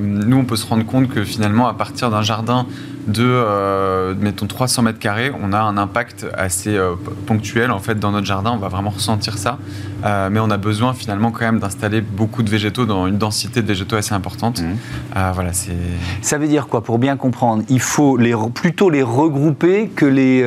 nous, 0.00 0.38
on 0.38 0.44
peut 0.46 0.56
se 0.56 0.66
rendre 0.66 0.86
compte 0.86 1.08
que 1.08 1.24
finalement, 1.24 1.68
à 1.68 1.74
partir 1.74 2.08
d'un 2.08 2.22
jardin 2.22 2.66
de, 3.08 3.24
euh, 3.24 4.14
mettons, 4.20 4.46
300 4.46 4.82
mètres 4.82 4.98
carrés, 4.98 5.32
on 5.42 5.52
a 5.52 5.60
un 5.60 5.76
impact 5.76 6.26
assez 6.34 6.76
euh, 6.76 6.94
ponctuel 7.26 7.70
en 7.70 7.78
fait 7.78 7.98
dans 7.98 8.12
notre 8.12 8.26
jardin. 8.26 8.52
On 8.52 8.58
va 8.58 8.68
vraiment 8.68 8.90
ressentir 8.90 9.38
ça, 9.38 9.58
euh, 10.04 10.28
mais 10.30 10.40
on 10.40 10.50
a 10.50 10.58
besoin 10.58 10.92
finalement 10.92 11.30
quand 11.30 11.44
même 11.44 11.58
d'installer 11.58 12.00
beaucoup 12.02 12.42
de 12.42 12.50
végétaux 12.50 12.84
dans 12.86 13.06
une 13.06 13.18
densité 13.18 13.62
de 13.62 13.66
végétaux 13.66 13.96
assez 13.96 14.14
importante. 14.14 14.60
Mmh. 14.60 15.32
voilà, 15.34 15.52
c'est. 15.52 15.72
Ça 16.20 16.38
veut 16.38 16.48
dire 16.48 16.68
quoi 16.68 16.82
Pour 16.82 16.98
bien 16.98 17.16
comprendre, 17.16 17.64
il 17.68 17.80
faut 17.80 18.16
les, 18.16 18.34
plutôt 18.54 18.90
les 18.90 19.02
regrouper 19.02 19.88
que 19.88 20.06
les 20.06 20.42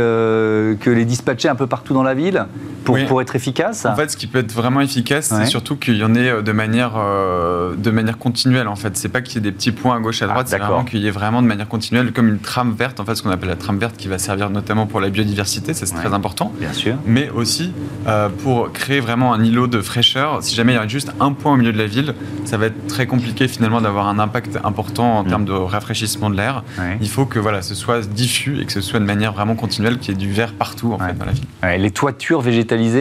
que 0.80 0.90
les 0.90 1.06
dispatcher 1.06 1.50
un 1.50 1.56
peu 1.56 1.68
partout 1.68 1.94
dans 1.94 2.04
la 2.04 2.14
ville? 2.14 2.46
Pour, 2.84 2.98
pour 3.08 3.22
être 3.22 3.36
efficace. 3.36 3.86
En 3.86 3.96
fait, 3.96 4.12
ce 4.12 4.18
qui 4.18 4.28
peut 4.28 4.40
être 4.40 4.54
vraiment 4.54 4.82
efficace, 4.82 5.34
c'est 5.36 5.46
surtout 5.46 5.76
qu'il 5.76 5.98
y 5.98 6.04
en 6.04 6.16
ait 6.16 6.42
de 6.42 6.52
manière 6.52 6.92
de 6.92 7.92
manière 7.92 8.18
continuelle. 8.18 8.68
En 8.68 8.76
fait, 8.76 8.98
c'est 8.98 9.10
pas 9.10 9.22
qu'il 9.22 9.36
y 9.36 9.38
ait 9.38 9.42
des 9.42 9.52
petits 9.52 9.72
points 9.72 9.96
à 9.96 10.00
gauche 10.00 10.22
à 10.22 10.28
droite, 10.28 10.48
ah, 10.48 10.52
c'est 10.52 10.58
vraiment 10.58 10.84
qu'il 10.84 11.00
y 11.00 11.08
ait 11.08 11.12
vraiment 11.12 11.42
de 11.42 11.48
manière 11.48 11.68
continuelle, 11.68 12.12
comme 12.12 12.28
une 12.28 12.40
trame 12.40 12.74
verte, 12.74 13.00
en 13.00 13.06
fait, 13.06 13.16
ce 13.16 13.24
qu'on 13.24 13.30
appelle 13.30 13.50
la 13.50 13.56
trame 13.56 13.78
verte, 13.78 13.98
qui 13.98 14.08
va 14.08 14.18
servir 14.18 14.50
notamment 14.50 14.86
pour 14.86 15.00
la 15.00 15.10
biodiversité, 15.10 15.74
c'est 15.74 15.86
très 15.86 16.14
important. 16.14 16.52
Bien 16.60 16.74
sûr. 16.74 16.96
Mais 17.06 17.30
aussi 17.30 17.74
euh, 18.08 18.30
pour 18.30 18.72
créer 18.72 19.00
vraiment 19.00 19.34
un 19.34 19.44
îlot 19.44 19.68
de 19.68 19.82
fraîcheur. 19.82 20.42
Si 20.42 20.56
jamais 20.56 20.74
il 20.74 20.76
y 20.76 20.80
a 20.80 20.88
juste 20.88 21.12
un 21.20 21.34
point 21.34 21.54
au 21.54 21.56
milieu 21.56 21.72
de 21.72 21.78
la 21.78 21.86
ville, 21.86 22.16
ça 22.46 22.58
va 22.58 22.68
être 22.68 22.88
très 22.88 23.06
compliqué 23.06 23.48
finalement 23.48 23.82
d'avoir 23.82 24.08
un 24.08 24.20
impact 24.20 24.58
important 24.64 25.20
en 25.20 25.24
mm. 25.24 25.28
termes 25.28 25.46
de 25.46 25.52
rafraîchissement 25.52 26.30
de 26.30 26.38
l'air. 26.38 26.64
Il 27.02 27.10
faut 27.10 27.26
que 27.26 27.40
voilà, 27.40 27.62
ce 27.62 27.76
soit 27.76 28.08
diffus 28.08 28.60
et 28.60 28.66
que 28.66 28.72
ce 28.72 28.82
soit 28.82 29.00
de 29.00 29.06
manière 29.06 29.34
vraiment 29.34 29.56
continuelle, 29.56 30.00
qu'il 30.00 30.14
y 30.14 30.18
ait 30.18 30.20
du 30.20 30.32
vert 30.32 30.54
partout 30.54 30.94
en 30.94 31.00
fait, 31.00 31.18
dans 31.18 31.26
la 31.26 31.32
ville. 31.32 31.84
les 31.84 31.92
toitures 31.92 32.42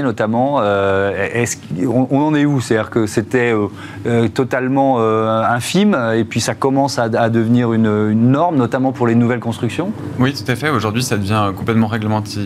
notamment, 0.02 0.58
euh, 0.60 1.28
est 1.32 1.58
on, 1.86 2.06
en 2.16 2.34
est 2.34 2.44
où? 2.44 2.60
C'est-à-dire 2.60 2.90
que 2.90 3.06
c'était 3.06 3.52
euh, 4.06 4.28
totalement 4.28 5.00
infime 5.00 5.96
et 6.14 6.24
puis 6.24 6.40
ça 6.40 6.54
commence 6.54 6.98
à, 6.98 7.08
devenir 7.08 7.72
une, 7.72 8.10
une 8.10 8.30
norme, 8.30 8.56
notamment 8.56 8.92
pour 8.92 9.06
les 9.06 9.14
nouvelles 9.14 9.40
construction 9.40 9.92
Oui, 10.18 10.32
tout 10.32 10.50
à 10.50 10.54
fait. 10.54 10.70
Aujourd'hui, 10.70 11.02
ça 11.02 11.16
devient 11.16 11.52
complètement 11.56 11.88
réglementé. 11.88 12.40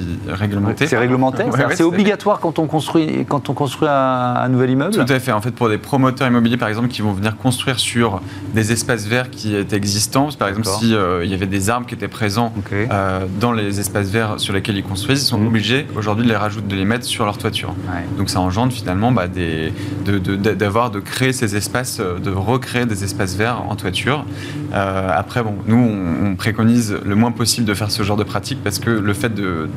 C'est 0.87 0.97
réglementé 0.97 1.45
C'est 1.75 1.83
obligatoire 1.83 2.40
quand 2.40 2.59
on 2.59 2.66
construit, 2.66 3.26
quand 3.28 3.49
on 3.50 3.54
construit 3.54 3.88
un, 3.90 4.49
nouvel 4.49 4.71
immeuble? 4.71 4.95
Tout 4.95 5.12
à 5.12 5.19
fait. 5.19 5.33
En 5.33 5.40
fait, 5.40 5.50
pour 5.50 5.69
des 5.69 5.78
promoteurs 5.78 6.28
immobiliers, 6.28 6.57
par 6.57 6.69
exemple, 6.69 6.88
qui 6.88 7.02
vont 7.02 7.12
venir 7.12 7.37
construire 7.37 7.78
sur 7.78 8.21
des 8.54 8.73
espaces 8.73 9.07
verts 9.07 9.31
qui 9.31 9.54
étaient 9.54 9.76
existants, 9.76 10.28
par 10.38 10.49
exemple, 10.49 10.66
s'il 10.66 10.95
euh, 10.95 11.25
il 11.25 11.31
y 11.31 11.35
avait 11.35 11.47
des 11.47 11.71
arbres 11.71 11.87
qui 11.87 11.95
étaient 11.95 12.09
présents 12.09 12.52
euh, 12.73 13.21
dans 13.40 13.52
les 13.52 13.81
espaces 13.81 14.09
verts 14.09 14.35
sur 14.38 14.54
lesquels 14.54 14.76
ils 14.76 14.85
construisent, 14.85 15.23
ils 15.23 15.26
sont 15.26 15.38
mhm. 15.38 15.49
obligés 15.49 15.87
aujourd'hui 15.97 16.25
de 16.25 16.31
les 16.31 16.37
rajouter, 16.37 16.66
de 16.66 16.76
les 16.76 16.85
mettre 16.85 17.04
sur 17.04 17.13
leur 17.23 17.38
toiture. 17.38 17.75
Donc 18.18 18.30
ça 18.30 18.40
engendre 18.40 18.73
finalement 18.73 19.12
bah, 19.12 19.28
d'avoir, 19.28 20.90
de, 20.90 20.99
de, 20.99 21.04
créer 21.04 21.33
ces 21.33 21.56
espaces, 21.56 22.00
de 22.00 22.30
recréer 22.30 22.87
des 22.87 23.04
espaces 23.04 23.37
verts 23.37 23.62
en 23.68 23.76
toiture. 23.76 24.25
Euh, 24.73 25.11
après, 25.14 25.42
bon, 25.42 25.54
nous, 25.66 25.76
on, 25.76 26.26
on 26.33 26.35
préconise 26.37 26.99
le 27.04 27.14
moins 27.14 27.30
possible 27.30 27.66
de 27.66 27.75
faire 27.75 27.90
ce 27.90 28.02
genre 28.02 28.16
de 28.16 28.25
pratique 28.25 28.59
parce 28.64 28.78
que 28.78 28.90
le 28.90 29.14
fait 29.14 29.33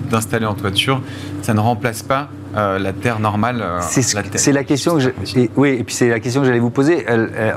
d'installer 0.10 0.46
en 0.46 0.56
toiture, 0.56 1.02
ça 1.42 1.54
ne 1.54 1.60
remplace 1.60 2.02
pas 2.02 2.30
euh, 2.56 2.80
la 2.80 2.94
terre 2.94 3.20
normale. 3.20 3.62
Euh, 3.62 3.80
c'est 3.82 4.52
la 4.52 4.64
question 4.64 4.98
que 4.98 5.14
oui, 5.56 5.70
et 5.70 5.84
puis 5.84 5.94
c'est 5.94 6.10
la 6.10 6.20
question 6.20 6.42
que 6.42 6.48
j'allais 6.48 6.60
vous 6.60 6.70
poser 6.70 7.06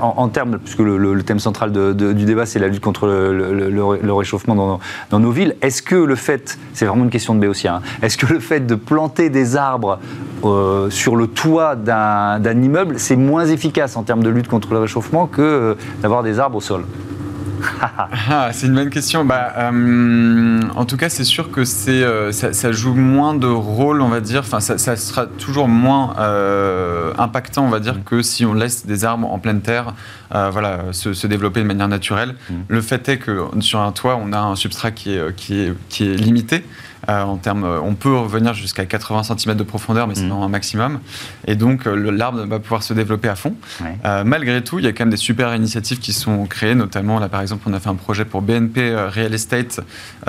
en, 0.00 0.28
termes, 0.28 0.58
puisque 0.58 0.80
le, 0.80 1.22
thème 1.22 1.38
central 1.38 1.72
du 1.94 2.24
débat 2.24 2.46
c'est 2.46 2.58
la 2.58 2.68
lutte 2.68 2.82
contre 2.82 3.06
le, 3.06 4.12
réchauffement 4.12 4.80
dans, 5.10 5.18
nos 5.18 5.30
villes. 5.30 5.56
Est-ce 5.62 5.82
que 5.82 5.96
le 5.96 6.14
fait, 6.14 6.58
c'est 6.72 6.86
vraiment 6.86 7.04
une 7.04 7.10
question 7.10 7.34
de 7.34 7.40
Béotien, 7.40 7.76
hein, 7.76 7.82
est-ce 8.02 8.18
que 8.18 8.26
le 8.26 8.40
fait 8.40 8.66
de 8.66 8.74
planter 8.74 9.30
des 9.30 9.56
arbres 9.56 9.98
euh, 10.44 10.90
sur 10.90 11.16
le 11.16 11.26
toit 11.26 11.76
d'un 11.76 12.62
immeuble, 12.62 12.98
c'est 12.98 13.16
moins 13.16 13.46
efficace 13.46 13.96
en 13.96 14.02
termes 14.02 14.22
de 14.22 14.30
lutte 14.30 14.48
contre 14.48 14.72
le 14.72 14.80
réchauffement 14.80 15.26
que 15.26 15.76
d'avoir 16.02 16.22
des 16.22 16.38
arbres 16.38 16.56
au 16.56 16.60
sol? 16.60 16.84
ah, 18.30 18.50
c'est 18.52 18.66
une 18.66 18.74
bonne 18.74 18.90
question. 18.90 19.24
Bah, 19.24 19.52
euh, 19.56 20.60
en 20.74 20.84
tout 20.84 20.96
cas, 20.96 21.08
c'est 21.08 21.24
sûr 21.24 21.50
que 21.50 21.64
c'est, 21.64 22.02
euh, 22.02 22.32
ça, 22.32 22.72
joue 22.72 22.94
moins 22.94 23.34
de 23.34 23.46
rôle, 23.46 24.00
on 24.00 24.08
va 24.08 24.20
dire. 24.20 24.40
Enfin, 24.40 24.60
ça, 24.60 24.96
sera 24.96 25.26
toujours 25.26 25.68
moins 25.68 26.14
euh, 26.18 27.12
impactant, 27.18 27.64
on 27.64 27.70
va 27.70 27.80
dire, 27.80 27.96
que 28.04 28.22
si 28.22 28.44
on 28.44 28.54
laisse 28.54 28.86
des 28.86 29.04
arbres 29.04 29.30
en 29.30 29.38
pleine 29.38 29.60
terre 29.60 29.94
voilà, 30.30 30.92
se, 30.92 31.26
développer 31.26 31.60
de 31.60 31.66
manière 31.66 31.88
naturelle. 31.88 32.34
Mm. 32.48 32.54
Le 32.68 32.80
fait 32.80 33.08
est 33.08 33.18
que 33.18 33.46
sur 33.60 33.80
un 33.80 33.92
toit, 33.92 34.20
on 34.22 34.32
a 34.32 34.38
un 34.38 34.56
substrat 34.56 34.90
qui 34.92 35.14
est, 35.14 35.34
qui 35.34 35.60
est, 35.60 35.74
qui 35.88 36.08
est 36.08 36.14
limité. 36.14 36.64
Euh, 37.08 37.22
en 37.22 37.36
termes, 37.36 37.64
euh, 37.64 37.80
on 37.82 37.94
peut 37.94 38.14
revenir 38.14 38.54
jusqu'à 38.54 38.84
80 38.84 39.22
cm 39.22 39.56
de 39.56 39.62
profondeur, 39.62 40.06
mais 40.06 40.14
c'est 40.14 40.26
mmh. 40.26 40.42
un 40.42 40.48
maximum. 40.48 41.00
Et 41.46 41.54
donc, 41.54 41.86
euh, 41.86 42.10
l'arbre 42.10 42.44
va 42.46 42.58
pouvoir 42.58 42.82
se 42.82 42.92
développer 42.92 43.28
à 43.28 43.36
fond. 43.36 43.54
malgré 44.24 44.62
tout, 44.62 44.78
il 44.78 44.84
y 44.84 44.88
a 44.88 44.92
quand 44.92 45.04
même 45.04 45.10
des 45.10 45.16
super 45.16 45.54
initiatives 45.54 45.98
qui 45.98 46.12
sont 46.12 46.46
créées, 46.46 46.74
notamment, 46.74 47.18
là, 47.18 47.28
par 47.28 47.40
exemple, 47.40 47.64
on 47.66 47.72
a 47.72 47.80
fait 47.80 47.88
un 47.88 47.94
projet 47.94 48.24
pour 48.24 48.42
BNP 48.42 48.94
Real 48.94 49.32
Estate 49.34 49.80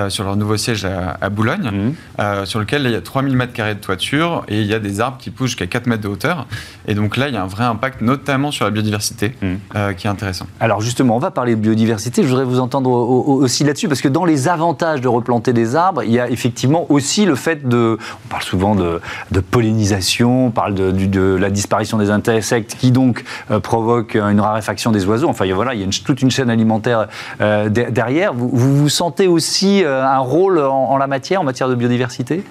sur 0.10 0.24
leur 0.24 0.36
nouveau 0.36 0.58
siège 0.58 0.86
à, 0.86 1.30
Boulogne, 1.30 1.94
mmh. 2.20 2.46
sur 2.46 2.60
lequel 2.60 2.84
il 2.86 2.92
y 2.92 2.96
a 2.96 3.02
3000 3.02 3.36
m2 3.36 3.70
de 3.70 3.74
toiture 3.76 4.44
et 4.48 4.62
il 4.62 4.68
y 4.68 4.74
a 4.74 4.80
des 4.80 5.00
arbres 5.00 5.18
qui 5.18 5.30
poussent 5.30 5.52
jusqu'à 5.52 5.68
4 5.68 5.88
mètres 5.88 6.04
de 6.04 6.08
hauteur. 6.08 6.48
Et 6.88 6.94
donc 6.94 7.18
là, 7.18 7.28
il 7.28 7.34
y 7.34 7.38
a 7.38 7.44
un 7.44 7.48
vrai 7.48 7.64
impact, 7.64 8.02
notamment 8.02 8.52
sur 8.52 8.66
la 8.66 8.72
biodiversité, 8.72 9.36
mmh. 9.42 9.94
qui 9.98 10.08
est 10.08 10.10
intéressant. 10.10 10.48
Alors 10.60 10.82
justement, 10.82 11.16
on 11.16 11.20
va 11.20 11.32
parler 11.32 11.56
de 11.56 11.62
biodiversité. 11.62 12.24
Je 12.24 12.28
voudrais 12.28 12.46
vous 12.46 12.60
entendre 12.60 12.90
aussi 12.90 13.64
là-dessus, 13.64 13.88
parce 13.88 14.02
que 14.02 14.08
dans 14.10 14.26
les 14.26 14.48
avantages 14.48 15.02
de 15.02 15.08
replanter 15.08 15.54
des 15.54 15.76
arbres, 15.76 16.04
il 16.04 16.12
y 16.12 16.20
a 16.20 16.30
effectivement 16.30 16.61
aussi 16.90 17.26
le 17.26 17.36
fait 17.36 17.68
de. 17.68 17.98
On 18.26 18.28
parle 18.30 18.44
souvent 18.44 18.76
de, 18.76 19.00
pollinisation, 19.40 20.48
on 20.48 20.52
parle 20.52 20.74
de, 20.74 21.36
la 21.36 21.50
disparition 21.50 21.98
des 21.98 22.10
insectes 22.10 22.76
qui 22.78 22.92
donc 22.92 23.24
euh, 23.50 23.60
provoque 23.60 24.16
une 24.16 24.40
raréfaction 24.40 24.92
des 24.92 25.06
oiseaux. 25.06 25.30
Enfin, 25.30 25.52
voilà, 25.54 25.74
il 25.74 25.82
y 25.82 25.84
a 25.84 25.88
toute 26.04 26.22
une 26.22 26.32
chaîne 26.32 26.50
alimentaire 26.50 27.08
euh, 27.42 27.70
derrière. 27.70 28.34
Vous, 28.34 28.50
vous, 28.50 28.90
sentez 28.90 29.28
aussi 29.28 29.84
euh, 29.84 30.04
un 30.04 30.20
rôle 30.20 30.60
en, 30.60 30.98
la 30.98 31.08
matière, 31.08 31.42
en 31.42 31.44
matière 31.44 31.70
de 31.70 31.76
biodiversité? 31.76 32.44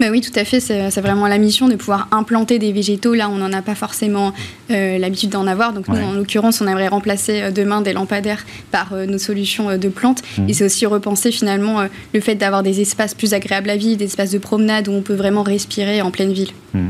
Bah 0.00 0.06
oui, 0.10 0.20
tout 0.20 0.38
à 0.38 0.44
fait. 0.44 0.60
C'est 0.60 1.00
vraiment 1.00 1.26
la 1.26 1.38
mission 1.38 1.68
de 1.68 1.76
pouvoir 1.76 2.08
implanter 2.10 2.58
des 2.58 2.72
végétaux. 2.72 3.14
Là, 3.14 3.28
on 3.28 3.36
n'en 3.36 3.52
a 3.52 3.62
pas 3.62 3.74
forcément 3.74 4.32
l'habitude 4.68 5.30
d'en 5.30 5.46
avoir. 5.46 5.72
Donc, 5.72 5.88
nous, 5.88 6.02
en 6.02 6.12
l'occurrence, 6.12 6.60
on 6.60 6.66
aimerait 6.66 6.88
remplacer 6.88 7.52
demain 7.52 7.80
des 7.80 7.92
lampadaires 7.92 8.44
par 8.70 8.94
nos 8.94 9.18
solutions 9.18 9.76
de 9.76 9.88
plantes. 9.88 10.22
Mmh. 10.38 10.48
Et 10.48 10.54
c'est 10.54 10.64
aussi 10.64 10.86
repenser 10.86 11.30
finalement 11.30 11.84
le 12.12 12.20
fait 12.20 12.34
d'avoir 12.34 12.62
des 12.62 12.80
espaces 12.80 13.14
plus 13.14 13.34
agréable 13.34 13.70
à 13.70 13.76
vivre, 13.76 13.98
des 13.98 14.06
espaces 14.06 14.30
de 14.30 14.38
promenade 14.38 14.88
où 14.88 14.92
on 14.92 15.02
peut 15.02 15.14
vraiment 15.14 15.42
respirer 15.42 16.02
en 16.02 16.10
pleine 16.10 16.32
ville. 16.32 16.50
Hmm. 16.74 16.88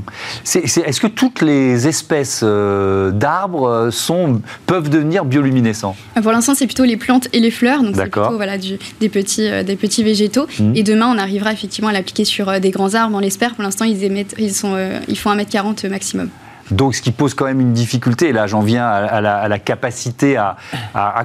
Est-ce 0.55 1.01
que 1.01 1.07
toutes 1.07 1.43
les 1.43 1.87
espèces 1.87 2.41
euh, 2.43 3.11
d'arbres 3.11 3.69
euh, 3.69 3.91
sont, 3.91 4.41
peuvent 4.67 4.89
devenir 4.89 5.27
bioluminescents? 5.27 5.95
Euh, 6.17 6.23
Pour 6.23 6.33
l'instant, 6.33 6.55
c'est 6.55 6.67
plutôt 6.67 6.85
les 6.85 6.97
plantes 6.97 7.29
et 7.35 7.41
les 7.41 7.51
fleurs, 7.51 7.83
donc 7.83 7.95
c'est 7.95 8.09
plutôt 8.09 8.37
voilà, 8.37 8.57
des, 8.57 9.09
petits, 9.11 9.65
des 9.65 9.77
petits 9.77 10.03
végétaux. 10.03 10.47
Hmm. 10.59 10.73
Et 10.75 10.83
demain, 10.83 11.13
on 11.15 11.19
arrivera 11.19 11.53
effectivement 11.53 11.89
à 11.89 11.93
l'appliquer 11.93 12.25
sur 12.25 12.61
des 12.61 12.71
grands 12.71 12.94
arbres, 12.95 13.17
on 13.17 13.21
l'espère. 13.21 13.55
Pour 13.55 13.63
l'instant, 13.63 13.85
ils, 13.85 14.03
émettent, 14.05 14.35
ils, 14.39 14.55
sont, 14.55 14.77
ils 15.09 15.19
font 15.19 15.35
1m40 15.35 15.89
maximum. 15.89 16.31
Donc, 16.71 16.95
ce 16.95 17.03
qui 17.03 17.11
pose 17.11 17.35
quand 17.35 17.45
même 17.45 17.61
une 17.61 17.73
difficulté, 17.73 18.33
là 18.33 18.47
j'en 18.47 18.61
viens 18.61 18.87
à, 18.87 19.21
la, 19.21 19.59
capacité 19.59 20.37
à, 20.37 20.57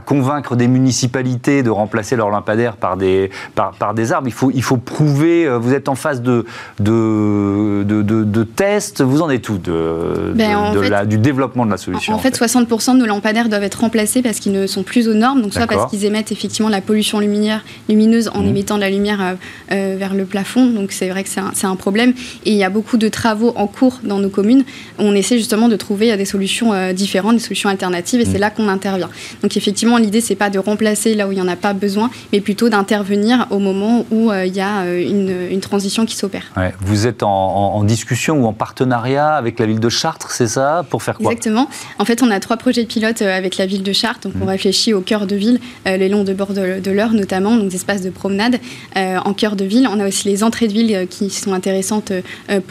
convaincre 0.06 0.56
des 0.56 0.68
municipalités 0.68 1.64
de 1.64 1.70
remplacer 1.70 2.16
leurs 2.16 2.30
lampadaires 2.30 2.76
par 2.76 2.98
des, 2.98 3.30
par, 3.56 3.94
des 3.94 4.12
arbres. 4.12 4.28
Il 4.28 4.34
faut, 4.34 4.52
il 4.52 4.64
faut 4.64 4.78
prouver, 4.78 5.46
euh, 5.46 5.58
vous 5.58 5.74
êtes 5.74 5.90
en 5.90 5.96
phase 5.96 6.22
de, 6.22 6.46
de, 6.80 7.84
de, 7.84 8.44
tests, 8.44 9.02
vous 9.02 9.22
en 9.22 9.30
êtes 9.30 9.50
où 9.50 9.58
de, 9.58 10.34
ben, 10.36 11.06
du 11.06 11.18
développement 11.18 11.66
de 11.66 11.72
la 11.72 11.78
solution 11.78 12.14
En, 12.14 12.20
fait, 12.20 12.38
60% 12.38 12.94
de 12.94 13.00
nos 13.00 13.06
lampadaires 13.06 13.50
doivent 13.50 13.64
être 13.64 13.82
remplacés 13.82 14.22
parce 14.22 14.40
qu'ils 14.40 14.52
ne 14.52 14.68
sont 14.68 14.84
plus 14.84 15.08
aux 15.08 15.14
normes, 15.14 15.42
donc 15.42 15.54
soit 15.54 15.68
parce 15.68 15.90
qu'ils 15.90 16.06
émettent 16.06 16.32
effectivement 16.32 16.70
la 16.70 16.82
pollution 16.82 17.20
lumineuse 17.20 18.32
en 18.34 18.42
mmh. 18.42 18.48
émettant 18.48 18.76
de 18.76 18.82
la 18.82 18.90
lumière 18.90 19.22
euh, 19.22 19.34
euh, 19.72 19.96
vers 19.98 20.14
le 20.14 20.26
plafond, 20.26 20.68
donc 20.68 20.92
c'est 20.92 21.10
vrai 21.10 21.24
que 21.24 21.30
c'est 21.30 21.40
un, 21.40 21.72
un, 21.72 21.76
problème. 21.76 22.14
Et 22.46 22.52
il 22.52 22.58
y 22.58 22.64
a 22.64 22.70
beaucoup 22.70 22.98
de 22.98 23.08
travaux 23.08 23.54
en 23.56 23.68
cours 23.68 24.00
dans 24.04 24.20
nos 24.20 24.30
communes. 24.30 24.64
On 24.98 25.16
essaie 25.30 25.38
justement 25.38 25.68
de 25.68 25.76
trouver 25.76 26.16
des 26.18 26.26
solutions 26.26 26.74
euh, 26.74 26.94
différentes, 26.94 27.36
des 27.36 27.42
solutions 27.42 27.70
alternatives, 27.70 28.20
et 28.20 28.26
c'est 28.26 28.38
mm. 28.38 28.42
là 28.42 28.50
qu'on 28.50 28.68
intervient. 28.68 29.10
Donc 29.42 29.56
effectivement, 29.56 29.98
l'idée, 29.98 30.22
c'est 30.22 30.36
pas 30.36 30.50
de 30.50 30.60
remplacer 30.60 31.14
là 31.16 31.28
où 31.28 31.32
il 31.32 31.36
n'y 31.36 31.42
en 31.42 31.48
a 31.48 31.56
pas 31.56 31.74
besoin, 31.74 32.10
mais 32.32 32.42
plutôt 32.42 32.70
d'intervenir 32.70 33.48
au 33.52 33.60
moment 33.60 34.06
où 34.12 34.32
euh, 34.32 34.46
il 34.46 34.56
y 34.56 34.62
a 34.62 34.82
euh, 34.82 35.02
une, 35.02 35.52
une 35.52 35.60
transition 35.60 36.06
qui 36.06 36.16
s'opère. 36.16 36.52
Vous 36.82 37.08
êtes 37.08 37.24
en, 37.24 37.84
discussion 37.84 38.44
ou 38.44 38.46
en 38.46 38.54
partenariat 38.54 39.30
avec 39.30 39.58
la 39.58 39.66
ville 39.66 39.80
de 39.80 39.90
Chartres, 39.90 40.32
c'est 40.32 40.48
ça? 40.48 40.86
Pour 40.90 41.02
faire 41.02 41.18
quoi? 41.18 41.32
Exactement. 41.32 41.70
En 41.98 42.06
fait, 42.06 42.22
on 42.22 42.30
a 42.30 42.40
trois 42.40 42.58
projets 42.58 42.86
pilotes 42.86 43.22
avec 43.22 43.58
la 43.58 43.66
ville 43.66 43.84
de 43.84 43.94
Chartres. 43.94 44.28
Donc, 44.28 44.34
on 44.42 44.46
mm. 44.46 44.50
réfléchit 44.50 44.94
au 44.94 45.02
cœur 45.02 45.26
de 45.26 45.36
ville, 45.36 45.60
les 45.86 46.10
longs 46.10 46.24
de 46.24 46.34
bord 46.34 46.54
de, 46.54 46.80
de 46.80 46.92
l'Eure 46.92 47.14
notamment, 47.14 47.56
donc 47.56 47.70
des 47.70 47.76
espaces 47.76 48.02
de 48.02 48.10
promenade 48.10 48.60
en 48.96 49.34
cœur 49.34 49.56
de 49.56 49.66
ville. 49.66 49.88
On 49.92 50.00
a 50.00 50.08
aussi 50.08 50.28
les 50.28 50.44
entrées 50.44 50.68
de 50.68 50.74
ville 50.74 51.08
qui 51.10 51.30
sont 51.30 51.54
intéressantes 51.54 52.12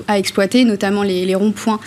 à 0.07 0.19
exploiter, 0.19 0.65
notamment 0.65 1.03
les, 1.03 1.25
les 1.25 1.35
ronds-points 1.35 1.81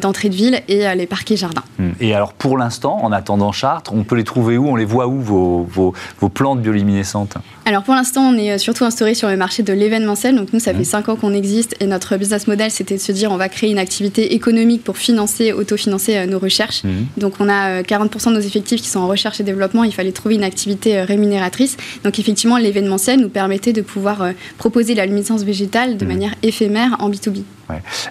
d'entrée 0.00 0.15
entrées 0.16 0.30
de 0.30 0.34
ville 0.34 0.62
et 0.68 0.86
les 0.94 1.06
parquets 1.06 1.36
jardins. 1.36 1.62
Hmm. 1.78 1.90
Et 2.00 2.14
alors 2.14 2.32
pour 2.32 2.56
l'instant, 2.56 2.98
en 3.02 3.12
attendant 3.12 3.52
Chartres, 3.52 3.92
on 3.92 4.02
peut 4.02 4.16
les 4.16 4.24
trouver 4.24 4.56
où? 4.56 4.66
On 4.66 4.76
les 4.76 4.86
voit 4.86 5.08
où 5.08 5.20
vos, 5.20 5.66
vos, 5.70 5.92
vos 6.20 6.28
plantes 6.30 6.62
bioluminescentes? 6.62 7.34
Alors 7.66 7.82
pour 7.82 7.94
l'instant, 7.94 8.22
on 8.22 8.34
est 8.34 8.56
surtout 8.56 8.84
instauré 8.84 9.14
sur 9.14 9.28
le 9.28 9.36
marché 9.36 9.62
de 9.62 9.72
l'événementiel. 9.74 10.34
Donc 10.34 10.54
nous, 10.54 10.60
ça 10.60 10.72
fait 10.72 10.84
5 10.84 11.06
hmm. 11.06 11.10
ans 11.10 11.16
qu'on 11.16 11.34
existe 11.34 11.76
et 11.80 11.86
notre 11.86 12.16
business 12.16 12.46
model, 12.46 12.70
c'était 12.70 12.96
de 12.96 13.00
se 13.00 13.12
dire 13.12 13.30
on 13.30 13.36
va 13.36 13.50
créer 13.50 13.70
une 13.70 13.78
activité 13.78 14.34
économique 14.34 14.84
pour 14.84 14.96
financer, 14.96 15.52
autofinancer 15.52 16.26
nos 16.26 16.38
recherches. 16.38 16.82
Hmm. 16.82 17.04
Donc 17.18 17.34
on 17.38 17.48
a 17.50 17.82
40% 17.82 18.30
de 18.30 18.34
nos 18.36 18.40
effectifs 18.40 18.80
qui 18.80 18.88
sont 18.88 19.00
en 19.00 19.08
recherche 19.08 19.38
et 19.40 19.44
développement. 19.44 19.84
Il 19.84 19.92
fallait 19.92 20.12
trouver 20.12 20.36
une 20.36 20.44
activité 20.44 21.02
rémunératrice. 21.02 21.76
Donc 22.04 22.18
effectivement, 22.18 22.56
l'événementiel 22.56 23.20
nous 23.20 23.28
permettait 23.28 23.74
de 23.74 23.82
pouvoir 23.82 24.28
proposer 24.56 24.94
la 24.94 25.04
luminescence 25.04 25.42
végétale 25.42 25.98
de 25.98 26.06
manière 26.06 26.32
éphémère 26.42 26.96
en 27.00 27.10
B2B. 27.10 27.42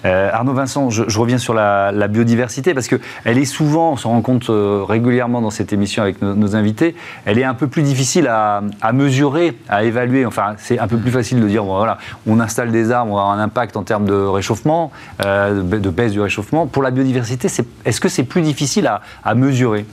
Euh, 0.04 0.30
Arnaud 0.32 0.54
Vincent, 0.54 0.90
je, 0.90 1.18
reviens 1.18 1.38
sur 1.38 1.54
la, 1.54 2.08
biodiversité 2.08 2.74
parce 2.74 2.88
qu'elle 2.88 3.38
est 3.38 3.44
souvent, 3.44 3.92
on 3.92 3.96
s'en 3.96 4.10
rend 4.10 4.22
compte 4.22 4.48
euh, 4.50 4.84
régulièrement 4.86 5.40
dans 5.40 5.50
cette 5.50 5.72
émission 5.72 6.02
avec 6.02 6.22
nos, 6.22 6.56
invités, 6.56 6.94
elle 7.24 7.38
est 7.38 7.44
un 7.44 7.54
peu 7.54 7.66
plus 7.66 7.82
difficile 7.82 8.28
à, 8.28 8.62
mesurer, 8.92 9.58
à 9.68 9.84
évaluer. 9.84 10.24
Enfin, 10.24 10.54
c'est 10.58 10.78
un 10.78 10.86
peu 10.86 10.96
plus 10.96 11.10
facile 11.10 11.40
de 11.40 11.48
dire, 11.48 11.64
on 11.64 12.40
installe 12.40 12.70
des 12.70 12.92
arbres, 12.92 13.12
on 13.12 13.18
a 13.18 13.22
un 13.22 13.40
impact 13.40 13.76
en 13.76 13.82
termes 13.82 14.06
de 14.06 14.14
réchauffement, 14.14 14.92
euh, 15.24 15.62
de 15.62 15.90
baisse 15.90 16.12
du 16.12 16.20
réchauffement. 16.20 16.66
Pour 16.66 16.82
la 16.82 16.90
biodiversité, 16.90 17.48
est-ce 17.84 18.00
que 18.00 18.08
c'est 18.08 18.24
plus 18.24 18.42
difficile 18.42 18.90
à 19.24 19.34
mesurer? 19.34 19.84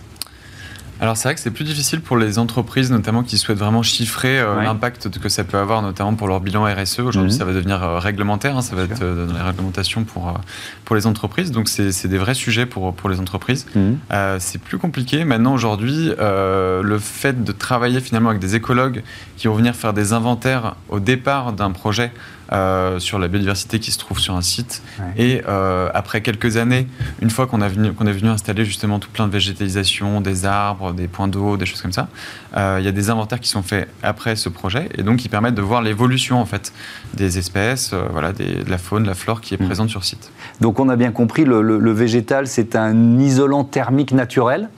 Alors 0.99 1.17
c'est 1.17 1.27
vrai 1.27 1.35
que 1.35 1.41
c'est 1.41 1.51
plus 1.51 1.65
difficile 1.65 2.01
pour 2.01 2.17
les 2.17 2.39
entreprises, 2.39 2.91
notamment 2.91 3.23
qui 3.23 3.37
souhaitent 3.37 3.57
vraiment 3.57 3.83
chiffrer 3.83 4.39
euh, 4.39 4.61
l'impact 4.61 5.09
que 5.19 5.29
ça 5.29 5.43
peut 5.43 5.57
avoir, 5.57 5.81
notamment 5.81 6.13
pour 6.13 6.27
leur 6.27 6.39
bilan 6.39 6.63
RSE. 6.63 6.99
Aujourd'hui, 6.99 7.31
mhm. 7.31 7.37
ça 7.37 7.45
va 7.45 7.53
devenir 7.53 7.83
euh, 7.83 7.99
réglementaire, 7.99 8.57
hein, 8.57 8.61
ça 8.61 8.75
va 8.75 8.83
être 8.83 9.01
euh, 9.01 9.25
dans 9.25 9.33
les 9.33 9.41
réglementations 9.41 10.03
pour, 10.03 10.39
pour 10.85 10.95
les 10.95 11.07
entreprises. 11.07 11.51
Donc 11.51 11.67
c'est 11.67 12.07
des 12.07 12.17
vrais 12.17 12.35
sujets 12.35 12.65
pour, 12.65 12.93
pour 12.93 13.09
les 13.09 13.19
entreprises. 13.19 13.65
Mhm. 13.75 13.97
c'est 14.39 14.61
plus 14.61 14.77
compliqué. 14.77 15.25
Maintenant, 15.25 15.53
aujourd'hui, 15.53 16.11
le 16.19 16.97
fait 16.99 17.43
de 17.43 17.51
travailler 17.51 17.99
finalement 17.99 18.29
avec 18.29 18.41
des 18.41 18.55
écologues 18.55 19.03
qui 19.37 19.47
vont 19.47 19.55
venir 19.55 19.75
faire 19.75 19.93
des 19.93 20.13
inventaires 20.13 20.75
au 20.89 20.99
départ 20.99 21.53
d'un 21.53 21.71
projet 21.71 22.11
euh, 22.51 22.99
sur 22.99 23.19
la 23.19 23.27
biodiversité 23.27 23.79
qui 23.79 23.91
se 23.91 23.97
trouve 23.97 24.19
sur 24.19 24.35
un 24.35 24.41
site. 24.41 24.81
Et 25.17 25.41
euh, 25.47 25.89
après 25.93 26.21
quelques 26.21 26.57
années, 26.57 26.87
une 27.21 27.29
fois 27.29 27.47
qu'on 27.47 27.59
qu'on 27.59 28.07
est 28.07 28.11
venu 28.11 28.29
installer 28.29 28.65
justement 28.65 28.99
tout 28.99 29.09
plein 29.09 29.27
de 29.27 29.31
végétalisation, 29.31 30.21
des 30.21 30.45
arbres, 30.45 30.93
des 30.93 31.07
points 31.07 31.27
d'eau, 31.27 31.55
des 31.55 31.65
choses 31.65 31.81
comme 31.81 31.93
ça, 31.93 32.09
euh, 32.57 32.77
il 32.79 32.85
y 32.85 32.87
a 32.87 32.91
des 32.91 33.09
inventaires 33.09 33.39
qui 33.39 33.49
sont 33.49 33.63
faits 33.63 33.87
après 34.03 34.35
ce 34.35 34.49
projet 34.49 34.89
et 34.97 35.03
donc 35.03 35.17
qui 35.17 35.29
permettent 35.29 35.55
de 35.55 35.61
voir 35.61 35.81
l'évolution 35.81 36.39
en 36.39 36.45
fait 36.45 36.73
des 37.13 37.37
espèces, 37.37 37.93
voilà, 38.11 38.33
de 38.33 38.69
la 38.69 38.77
faune, 38.77 39.05
la 39.05 39.15
flore 39.15 39.39
qui 39.39 39.53
est 39.53 39.61
mm. 39.61 39.65
présente 39.65 39.89
sur 39.89 40.03
site. 40.03 40.31
Donc 40.59 40.79
on 40.79 40.89
a 40.89 40.95
bien 40.95 41.11
compris, 41.11 41.45
le 41.45 41.91
végétal 41.91 42.47
c'est 42.47 42.75
un 42.75 43.19
isolant 43.19 43.63
thermique 43.63 44.11
naturel 44.11 44.69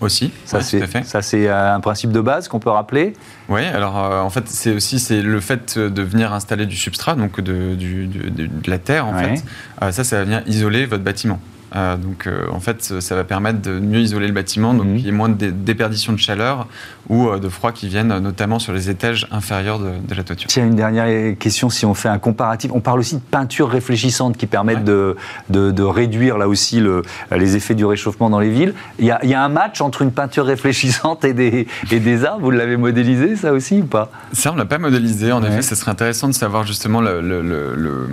aussi, 0.00 0.32
ça 0.44 0.60
c'est 0.60 1.04
ça 1.04 1.22
c'est 1.22 1.48
un 1.48 1.80
principe 1.80 2.12
de 2.12 2.20
base 2.20 2.48
qu'on 2.48 2.58
peut 2.58 2.70
rappeler. 2.70 3.14
Oui, 3.48 3.64
alors 3.64 3.98
euh, 3.98 4.20
en 4.20 4.30
fait 4.30 4.48
c'est 4.48 4.74
aussi 4.74 4.98
c'est 4.98 5.22
le 5.22 5.40
fait 5.40 5.78
de 5.78 6.02
venir 6.02 6.32
installer 6.32 6.66
du 6.66 6.76
substrat, 6.76 7.14
donc 7.14 7.40
de, 7.40 7.74
de, 7.74 8.70
la 8.70 8.78
terre 8.78 9.06
en 9.06 9.14
fait. 9.14 9.42
Euh, 9.82 9.92
ça, 9.92 10.04
ça 10.04 10.18
va 10.18 10.24
venir 10.24 10.42
isoler 10.46 10.86
votre 10.86 11.04
bâtiment. 11.04 11.40
Euh, 11.74 11.96
donc 11.96 12.26
euh, 12.26 12.46
en 12.52 12.60
fait, 12.60 13.00
ça 13.00 13.14
va 13.16 13.24
permettre 13.24 13.60
de 13.60 13.78
mieux 13.78 14.00
isoler 14.00 14.28
le 14.28 14.32
bâtiment, 14.32 14.72
donc 14.72 14.86
mhm. 14.86 14.96
il 14.96 15.04
y 15.04 15.08
ait 15.08 15.12
moins 15.12 15.28
de 15.28 15.50
déperdition 15.50 16.12
de 16.12 16.18
chaleur 16.18 16.68
ou 17.08 17.28
euh, 17.28 17.38
de 17.38 17.48
froid 17.48 17.72
qui 17.72 17.88
viennent 17.88 18.16
notamment 18.18 18.58
sur 18.58 18.72
les 18.72 18.90
étages 18.90 19.26
inférieurs 19.30 19.78
de, 19.78 20.14
la 20.14 20.22
toiture. 20.22 20.48
Tiens, 20.48 20.66
une 20.66 20.76
dernière 20.76 21.36
question, 21.38 21.70
si 21.70 21.84
on 21.84 21.94
fait 21.94 22.08
un 22.08 22.18
comparatif, 22.18 22.70
on 22.72 22.80
parle 22.80 23.00
aussi 23.00 23.16
de 23.16 23.20
peintures 23.20 23.68
réfléchissantes 23.68 24.36
qui 24.36 24.46
permettent 24.46 24.84
de, 24.84 25.16
de, 25.50 25.82
réduire 25.82 26.38
là 26.38 26.48
aussi 26.48 26.80
le, 26.80 27.02
les 27.34 27.56
effets 27.56 27.74
du 27.74 27.84
réchauffement 27.84 28.30
dans 28.30 28.40
les 28.40 28.50
villes. 28.50 28.74
Il 28.98 29.06
y, 29.06 29.10
a, 29.10 29.20
il 29.22 29.30
y, 29.30 29.34
a, 29.34 29.42
un 29.42 29.48
match 29.48 29.80
entre 29.80 30.02
une 30.02 30.10
peinture 30.10 30.46
réfléchissante 30.46 31.24
et 31.24 31.32
des, 31.32 31.66
et 31.90 32.00
des 32.00 32.24
arbres, 32.24 32.42
vous 32.42 32.50
l'avez 32.50 32.76
modélisé 32.76 33.36
ça 33.36 33.52
aussi 33.52 33.80
ou 33.80 33.86
pas? 33.86 34.10
Ça, 34.32 34.50
on 34.50 34.54
ne 34.54 34.58
l'a 34.58 34.64
pas 34.64 34.78
modélisé, 34.78 35.32
en 35.32 35.44
effet, 35.44 35.62
ce 35.62 35.74
serait 35.74 35.90
intéressant 35.90 36.28
de 36.28 36.32
savoir 36.32 36.66
justement 36.66 37.00
le, 37.00 37.20
le, 37.20 38.08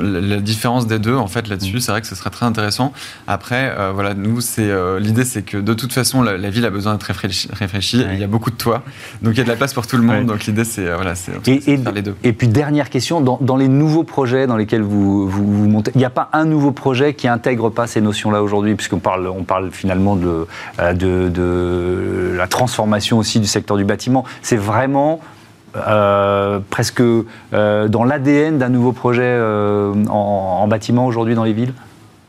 la 0.00 0.40
différence 0.40 0.86
des 0.86 0.98
deux 0.98 1.16
en 1.16 1.28
fait 1.28 1.48
là-dessus, 1.48 1.76
mm. 1.76 1.80
c'est 1.80 1.92
vrai 1.92 2.00
que 2.00 2.06
ce 2.06 2.14
serait 2.14 2.30
très 2.30 2.46
intéressant 2.46 2.77
après, 3.26 3.72
euh, 3.76 3.92
voilà, 3.92 4.14
nous, 4.14 4.40
c'est 4.40 4.70
euh, 4.70 4.98
l'idée, 4.98 5.24
c'est 5.24 5.42
que 5.42 5.56
de 5.56 5.74
toute 5.74 5.92
façon, 5.92 6.22
la, 6.22 6.50
ville 6.50 6.64
a 6.64 6.70
besoin 6.70 6.92
d'être 6.92 7.10
réfléchie. 7.52 8.04
Il 8.12 8.18
y 8.18 8.24
a 8.24 8.26
beaucoup 8.26 8.50
de 8.50 8.56
toits, 8.56 8.82
donc 9.22 9.34
il 9.34 9.38
y 9.38 9.40
a 9.40 9.44
de 9.44 9.48
la 9.48 9.56
place 9.56 9.74
pour 9.74 9.86
tout 9.86 9.96
le 9.96 10.02
monde. 10.02 10.26
Donc 10.26 10.44
l'idée, 10.46 10.64
c'est 10.64 10.86
euh, 10.86 10.96
voilà, 10.96 11.14
c'est 11.14 11.32
faire 11.40 11.92
les 11.92 12.02
deux. 12.02 12.16
Et 12.24 12.32
puis 12.32 12.48
dernière 12.48 12.90
question, 12.90 13.20
dans, 13.20 13.56
les 13.56 13.68
nouveaux 13.68 14.04
projets 14.04 14.46
dans 14.46 14.56
lesquels 14.56 14.82
vous, 14.82 15.28
vous, 15.28 15.68
montez, 15.68 15.90
il 15.94 15.98
n'y 15.98 16.04
a 16.04 16.10
pas 16.10 16.28
un 16.32 16.44
nouveau 16.44 16.72
projet 16.72 17.14
qui 17.14 17.28
intègre 17.28 17.70
pas 17.70 17.86
ces 17.86 18.00
notions-là 18.00 18.42
aujourd'hui, 18.42 18.74
puisqu'on 18.74 18.98
parle, 18.98 19.26
on 19.28 19.44
parle 19.44 19.70
finalement 19.70 20.16
de, 20.16 20.46
de, 20.78 21.28
de 21.28 22.34
la 22.36 22.46
transformation 22.46 23.18
aussi 23.18 23.40
du 23.40 23.46
secteur 23.46 23.76
du 23.76 23.84
bâtiment. 23.84 24.24
C'est 24.42 24.56
vraiment 24.56 25.20
presque 26.70 27.02
dans 27.52 28.04
l'ADN 28.04 28.58
d'un 28.58 28.68
nouveau 28.68 28.92
projet 28.92 29.38
en, 30.08 30.66
bâtiment 30.68 31.06
aujourd'hui 31.06 31.34
dans 31.34 31.44
les 31.44 31.52
villes? 31.52 31.72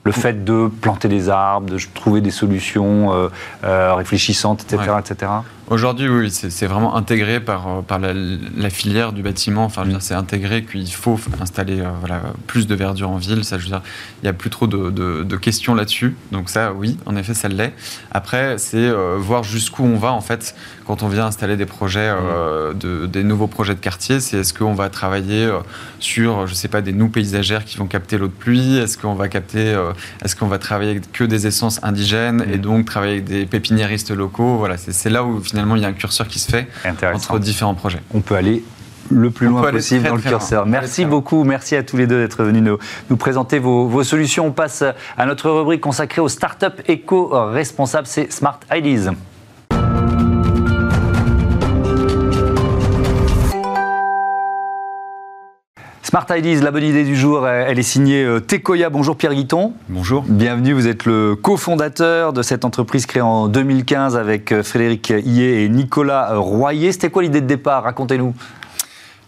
Le 0.10 0.14
fait 0.14 0.44
de 0.44 0.72
planter 0.82 1.08
des 1.08 1.30
arbres, 1.30 1.70
de 1.70 1.78
trouver 1.94 2.20
des 2.20 2.32
solutions 2.32 3.14
euh, 3.14 3.30
euh, 3.64 3.94
réfléchissantes, 3.94 4.64
etc., 4.64 4.94
etc. 4.98 5.32
Aujourd'hui, 5.70 6.10
oui, 6.10 6.32
c'est 6.32 6.66
vraiment 6.66 6.96
intégré 6.96 7.40
par, 7.40 7.68
euh, 7.68 7.82
par 7.84 8.00
la, 8.00 8.70
filière 8.72 9.14
du 9.14 9.22
bâtiment. 9.22 9.66
Enfin, 9.66 9.86
mm. 9.86 9.98
c'est 10.00 10.16
intégré 10.16 10.64
qu'il 10.64 10.92
faut 10.92 11.20
installer 11.40 11.84
voilà, 12.00 12.22
plus 12.48 12.66
de 12.66 12.74
verdure 12.74 13.12
en 13.12 13.18
ville. 13.18 13.44
Ça, 13.44 13.60
je 13.60 13.66
veux 13.66 13.70
dire, 13.70 13.84
il 14.24 14.26
n'y 14.26 14.30
a 14.30 14.34
plus 14.34 14.50
trop 14.50 14.66
de, 14.66 14.90
de, 14.90 15.38
questions 15.38 15.76
là-dessus. 15.76 16.16
Donc 16.32 16.50
ça, 16.50 16.74
oui, 16.74 16.98
en 17.06 17.16
effet, 17.16 17.36
ça 17.36 17.50
l'est. 17.50 17.74
Après, 18.10 18.58
c'est 18.58 18.92
voir 19.18 19.44
jusqu'où 19.44 19.84
on 19.84 19.98
va, 19.98 20.12
en 20.12 20.22
fait, 20.22 20.56
quand 20.88 21.04
on 21.04 21.08
vient 21.08 21.28
installer 21.28 21.56
des 21.56 21.68
projets, 21.68 22.12
de, 22.76 23.06
des 23.06 23.24
nouveaux 23.24 23.48
projets 23.48 23.76
de 23.76 23.80
quartier. 23.80 24.20
C'est 24.20 24.38
est-ce 24.38 24.54
qu'on 24.54 24.74
va 24.74 24.90
travailler 24.90 25.50
sur, 26.00 26.48
je 26.48 26.54
sais 26.56 26.68
pas, 26.68 26.82
des 26.82 26.94
noues 26.94 27.10
paysagères 27.10 27.64
qui 27.64 27.78
vont 27.78 27.86
capter 27.86 28.18
l'eau 28.18 28.28
de 28.28 28.34
pluie? 28.34 28.78
Est-ce 28.78 28.98
qu'on 28.98 29.14
va 29.14 29.28
capter 29.28 29.80
est-ce 30.26 30.36
qu'on 30.36 30.48
va 30.48 30.58
travailler 30.58 31.00
que 31.14 31.24
des 31.24 31.48
essences 31.48 31.80
indigènes 31.84 32.44
et 32.52 32.58
mm. 32.58 32.62
donc 32.62 32.86
travailler 32.86 33.14
avec 33.14 33.26
des 33.26 33.46
pépiniéristes 33.46 34.12
locaux? 34.12 34.58
Voilà, 34.58 34.78
c'est 34.78 35.10
là 35.10 35.24
où 35.24 35.40
finalement 35.42 35.59
il 35.76 35.82
y 35.82 35.86
a 35.86 35.90
un 35.90 35.94
curseur 35.94 36.28
qui 36.28 36.40
se 36.40 36.50
fait 36.50 36.68
entre 37.14 37.40
différents 37.40 37.76
projets. 37.76 38.02
On 38.14 38.22
peut 38.22 38.36
aller 38.36 38.64
le 39.12 39.32
plus 39.32 39.48
loin 39.48 39.72
possible 39.72 40.08
dans 40.08 40.16
le 40.16 40.22
curseur. 40.22 40.66
Merci 40.66 41.06
beaucoup, 41.06 41.44
merci 41.44 41.76
à 41.76 41.84
tous 41.84 41.98
les 41.98 42.08
deux 42.08 42.22
d'être 42.22 42.44
venus 42.44 42.62
nous, 42.62 42.78
nous 43.10 43.18
présenter 43.18 43.60
vos, 43.60 43.88
vos, 43.88 44.04
solutions. 44.04 44.48
On 44.48 44.52
passe 44.52 44.84
à 45.18 45.26
notre 45.26 45.50
rubrique 45.50 45.82
consacrée 45.82 46.22
aux 46.22 46.30
startups 46.30 46.82
éco-responsables, 46.88 48.08
c'est 48.08 48.32
Smart 48.32 48.60
Ideas. 48.72 49.14
Smart 56.10 56.26
Ideas, 56.32 56.62
la 56.64 56.72
bonne 56.72 56.86
idée 56.86 57.04
du 57.04 57.16
jour, 57.16 57.48
elle 57.48 57.78
est 57.78 57.84
signée 57.84 58.24
euh, 58.24 58.40
Tecoya. 58.40 58.90
Bonjour 58.90 59.16
Pierre 59.16 59.36
Guiton. 59.36 59.74
Bonjour. 59.90 60.26
Bienvenue, 60.28 60.74
vous 60.74 60.88
êtes 60.88 61.06
le 61.06 61.36
cofondateur 61.36 62.34
de 62.34 62.42
cette 62.42 62.66
entreprise 62.66 63.06
créée 63.06 63.22
en 63.22 63.48
2015 63.48 64.18
avec 64.18 64.52
euh, 64.52 64.64
Frédéric 64.64 65.12
Hillet 65.12 65.66
et 65.66 65.70
Nicolas 65.70 66.36
Royer. 66.36 66.94
C'était 66.94 67.12
quoi 67.12 67.22
l'idée 67.22 67.42
de 67.42 67.46
départ? 67.46 67.84
Racontez-nous. 67.84 68.34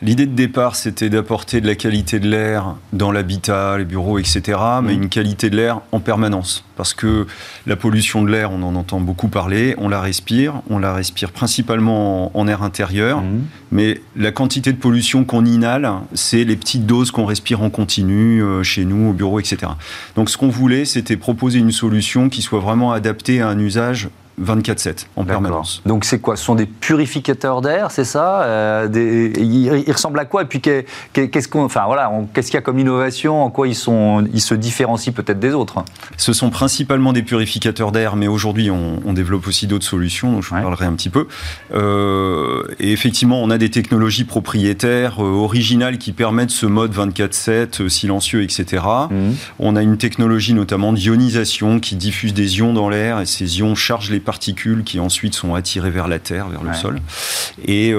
L'idée 0.03 0.25
de 0.25 0.33
départ, 0.33 0.75
c'était 0.75 1.11
d'apporter 1.11 1.61
de 1.61 1.67
la 1.67 1.75
qualité 1.75 2.19
de 2.19 2.27
l'air 2.27 2.75
dans 2.91 3.11
l'habitat, 3.11 3.77
les 3.77 3.85
bureaux, 3.85 4.17
etc., 4.17 4.57
mais 4.81 4.95
mmh. 4.95 5.03
une 5.03 5.09
qualité 5.09 5.51
de 5.51 5.55
l'air 5.55 5.81
en 5.91 5.99
permanence. 5.99 6.65
Parce 6.75 6.95
que 6.95 7.27
la 7.67 7.75
pollution 7.75 8.23
de 8.23 8.31
l'air, 8.31 8.51
on 8.51 8.63
en 8.63 8.75
entend 8.75 8.99
beaucoup 8.99 9.27
parler, 9.27 9.75
on 9.77 9.89
la 9.89 10.01
respire, 10.01 10.63
on 10.71 10.79
la 10.79 10.91
respire 10.95 11.31
principalement 11.31 12.35
en, 12.35 12.47
air 12.47 12.63
intérieur, 12.63 13.21
mmh. 13.21 13.41
mais 13.71 14.01
la 14.15 14.31
quantité 14.31 14.73
de 14.73 14.77
pollution 14.77 15.23
qu'on 15.23 15.45
inhale, 15.45 15.91
c'est 16.15 16.45
les 16.45 16.55
petites 16.55 16.87
doses 16.87 17.11
qu'on 17.11 17.25
respire 17.25 17.61
en 17.61 17.69
continu 17.69 18.41
euh, 18.41 18.63
chez 18.63 18.85
nous, 18.85 19.11
au 19.11 19.13
bureau, 19.13 19.39
etc. 19.39 19.73
Donc 20.15 20.31
ce 20.31 20.37
qu'on 20.37 20.49
voulait, 20.49 20.85
c'était 20.85 21.15
proposer 21.15 21.59
une 21.59 21.71
solution 21.71 22.29
qui 22.29 22.41
soit 22.41 22.59
vraiment 22.59 22.91
adaptée 22.91 23.39
à 23.39 23.49
un 23.49 23.59
usage 23.59 24.09
24-7 24.41 25.07
en 25.15 25.23
permanence. 25.23 25.81
Donc 25.85 26.05
c'est 26.05 26.19
quoi? 26.19 26.35
Ce 26.35 26.43
sont 26.43 26.55
des 26.55 26.65
purificateurs 26.65 27.61
d'air, 27.61 27.91
c'est 27.91 28.05
ça? 28.05 28.41
Euh, 28.43 28.87
des, 28.87 29.31
ils, 29.37 29.91
ressemblent 29.91 30.19
à 30.19 30.25
quoi? 30.25 30.43
Et 30.43 30.45
puis 30.45 30.61
qu'est-ce 30.61 31.47
qu'on, 31.47 31.63
enfin 31.63 31.83
voilà, 31.85 32.11
qu'est-ce 32.33 32.47
qu'il 32.47 32.55
y 32.55 32.57
a 32.57 32.61
comme 32.61 32.79
innovation? 32.79 33.43
En 33.43 33.49
quoi 33.49 33.67
ils 33.67 33.75
sont, 33.75 34.25
ils 34.33 34.41
se 34.41 34.55
différencient 34.55 35.13
peut-être 35.13 35.39
des 35.39 35.53
autres? 35.53 35.83
Ce 36.17 36.33
sont 36.33 36.49
principalement 36.49 37.13
des 37.13 37.23
purificateurs 37.23 37.91
d'air, 37.91 38.15
mais 38.15 38.27
aujourd'hui 38.27 38.69
on, 38.71 39.11
développe 39.11 39.45
aussi 39.47 39.67
d'autres 39.67 39.85
solutions. 39.85 40.31
Donc 40.31 40.43
je 40.43 40.49
vous 40.49 40.61
parlerai 40.61 40.85
un 40.85 40.93
petit 40.93 41.09
peu. 41.09 41.27
Euh, 41.73 42.63
et 42.79 42.93
effectivement, 42.93 43.41
on 43.43 43.49
a 43.49 43.57
des 43.57 43.69
technologies 43.69 44.23
propriétaires 44.23 45.21
euh, 45.21 45.27
originales 45.27 45.97
qui 45.97 46.13
permettent 46.13 46.51
ce 46.51 46.65
mode 46.65 46.95
24/7 46.95 47.89
silencieux, 47.89 48.41
etc. 48.41 48.83
Mmh. 49.09 49.31
On 49.59 49.75
a 49.75 49.81
une 49.81 49.97
technologie 49.97 50.53
notamment 50.53 50.93
d'ionisation 50.93 51.79
qui 51.81 51.97
diffuse 51.97 52.33
des 52.33 52.59
ions 52.59 52.73
dans 52.73 52.87
l'air 52.87 53.19
et 53.19 53.25
ces 53.25 53.59
ions 53.59 53.75
chargent 53.75 54.11
les 54.11 54.19
particules 54.31 54.83
qui 54.83 54.99
ensuite 54.99 55.33
sont 55.33 55.55
attirées 55.55 55.89
vers 55.89 56.07
la 56.07 56.19
terre, 56.19 56.47
vers 56.47 56.63
le 56.63 56.73
sol. 56.73 56.99
Et, 57.65 57.93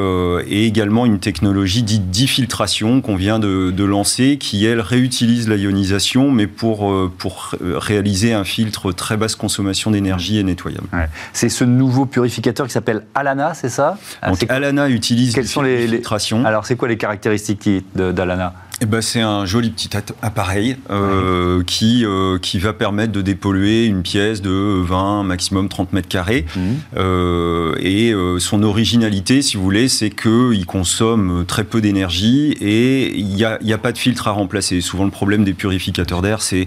également 0.72 1.04
une 1.04 1.18
technologie 1.18 1.82
dite 1.82 2.10
d'infiltration 2.10 3.00
qu'on 3.02 3.16
vient 3.16 3.38
de, 3.38 3.84
lancer 3.84 4.38
qui, 4.38 4.64
elle, 4.64 4.80
réutilise 4.80 5.48
la 5.48 5.56
ionisation, 5.56 6.30
mais 6.30 6.46
pour, 6.46 7.10
pour 7.18 7.54
réaliser 7.60 8.32
un 8.32 8.44
filtre 8.44 8.92
très 8.92 9.16
basse 9.16 9.34
consommation 9.34 9.90
d'énergie 9.90 10.38
et 10.38 10.42
nettoyable. 10.42 10.86
C'est 11.32 11.48
ce 11.48 11.64
nouveau 11.64 12.06
purificateur 12.06 12.66
qui 12.66 12.72
s'appelle 12.72 13.04
Alana, 13.14 13.54
c'est 13.54 13.68
ça? 13.68 13.98
Donc 14.26 14.44
Alana 14.48 14.88
utilise 14.88 15.34
Quelles 15.34 15.48
sont 15.48 15.62
les, 15.62 16.02
Alors, 16.44 16.66
c'est 16.66 16.76
quoi 16.76 16.88
les 16.88 16.96
caractéristiques 16.96 17.68
d'Alana? 17.94 18.54
Eh 18.82 18.84
ben, 18.84 19.00
c'est 19.00 19.20
un 19.20 19.46
joli 19.46 19.70
petit 19.70 19.90
appareil 20.22 20.76
euh, 20.90 21.62
qui, 21.62 22.04
euh, 22.04 22.38
qui 22.40 22.58
va 22.58 22.72
permettre 22.72 23.12
de 23.12 23.22
dépolluer 23.22 23.86
une 23.86 24.02
pièce 24.02 24.42
de 24.42 24.50
20, 24.50 25.22
maximum 25.22 25.68
30 25.68 25.92
mètres 25.92 26.08
carrés. 26.08 26.46
Mmh. 26.56 26.60
Euh, 26.96 27.76
et 27.78 28.12
son 28.40 28.64
originalité, 28.64 29.40
si 29.40 29.56
vous 29.56 29.62
voulez, 29.62 29.86
c'est 29.86 30.10
qu'il 30.10 30.66
consomme 30.66 31.44
très 31.46 31.62
peu 31.62 31.80
d'énergie 31.80 32.56
et 32.60 33.16
il 33.16 33.28
n'y 33.28 33.44
a, 33.44 33.60
a, 33.62 33.78
pas 33.78 33.92
de 33.92 33.98
filtre 33.98 34.26
à 34.26 34.32
remplacer. 34.32 34.80
Souvent, 34.80 35.04
le 35.04 35.12
problème 35.12 35.44
des 35.44 35.54
purificateurs 35.54 36.20
d'air, 36.20 36.42
c'est 36.42 36.66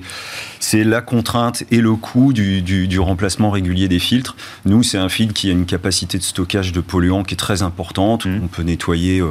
la 0.73 1.01
contrainte 1.01 1.65
et 1.69 1.81
le 1.81 1.95
coût 1.95 2.31
du, 2.31 2.61
du, 2.61 2.99
remplacement 2.99 3.51
régulier 3.51 3.89
des 3.89 3.99
filtres. 3.99 4.37
Nous, 4.63 4.83
c'est 4.83 4.97
un 4.97 5.09
filtre 5.09 5.33
qui 5.33 5.49
a 5.49 5.51
une 5.51 5.65
capacité 5.65 6.17
de 6.17 6.23
stockage 6.23 6.71
de 6.71 6.79
polluants 6.79 7.23
qui 7.23 7.33
est 7.33 7.37
très 7.37 7.61
importante. 7.61 8.25
Mmh. 8.25 8.39
On 8.41 8.47
peut 8.47 8.63
nettoyer 8.63 9.21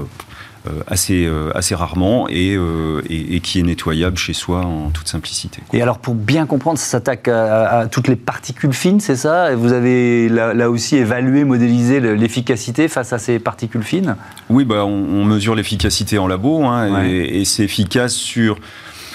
assez, 0.86 1.26
euh, 1.26 1.50
assez 1.54 1.74
rarement 1.74 2.26
euh, 2.30 3.02
et, 3.08 3.36
et, 3.36 3.40
qui 3.40 3.60
est 3.60 3.62
nettoyable 3.62 4.16
chez 4.16 4.32
soi 4.32 4.60
en 4.60 4.90
toute 4.90 5.08
simplicité. 5.08 5.60
Et 5.72 5.82
alors 5.82 5.98
pour 5.98 6.14
bien 6.14 6.46
comprendre, 6.46 6.78
ça 6.78 6.86
s'attaque 6.86 7.28
à, 7.28 7.86
toutes 7.90 8.08
les 8.08 8.16
particules 8.16 8.72
fines, 8.72 9.00
c'est 9.00 9.16
ça? 9.16 9.52
Et 9.52 9.54
Vous 9.54 9.72
avez 9.72 10.28
là, 10.28 10.70
aussi 10.70 10.96
évalué, 10.96 11.44
modélisé 11.44 12.00
l'efficacité 12.00 12.88
face 12.88 13.12
à 13.12 13.18
ces 13.18 13.38
particules 13.38 13.82
fines? 13.82 14.16
Oui, 14.48 14.64
bah, 14.64 14.84
on, 14.84 15.24
mesure 15.24 15.54
l'efficacité 15.54 16.18
en 16.18 16.26
labo 16.26 16.64
hein, 16.64 17.04
et, 17.04 17.40
et 17.40 17.44
c'est 17.44 17.64
efficace 17.64 18.12
sur 18.12 18.58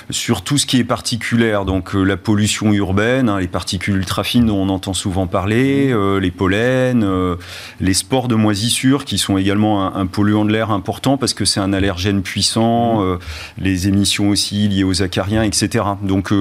sur 0.09 0.41
tout 0.41 0.57
ce 0.57 0.65
qui 0.65 0.79
est 0.79 0.83
particulier, 0.83 1.59
donc 1.65 1.95
euh, 1.95 2.03
la 2.03 2.17
pollution 2.17 2.73
urbaine, 2.73 3.29
hein, 3.29 3.39
les 3.39 3.47
particules 3.47 3.95
ultra 3.95 4.23
fines 4.23 4.47
dont 4.47 4.57
on 4.57 4.69
entend 4.69 4.93
souvent 4.93 5.27
parler, 5.27 5.89
mmh. 5.89 5.97
euh, 5.97 6.19
les 6.19 6.31
pollens, 6.31 7.03
euh, 7.03 7.35
les 7.79 7.93
spores 7.93 8.27
de 8.27 8.33
moisissure 8.33 9.05
qui 9.05 9.19
sont 9.19 9.37
également 9.37 9.95
un, 9.95 10.07
polluant 10.07 10.45
de 10.45 10.51
l'air 10.51 10.71
important 10.71 11.17
parce 11.17 11.35
que 11.35 11.45
c'est 11.45 11.59
un 11.59 11.73
allergène 11.73 12.23
puissant, 12.23 13.01
mmh. 13.01 13.19
les 13.59 13.87
émissions 13.87 14.29
aussi 14.29 14.67
liées 14.67 14.83
aux 14.83 15.03
acariens, 15.03 15.43
etc. 15.43 15.85
Donc 16.01 16.33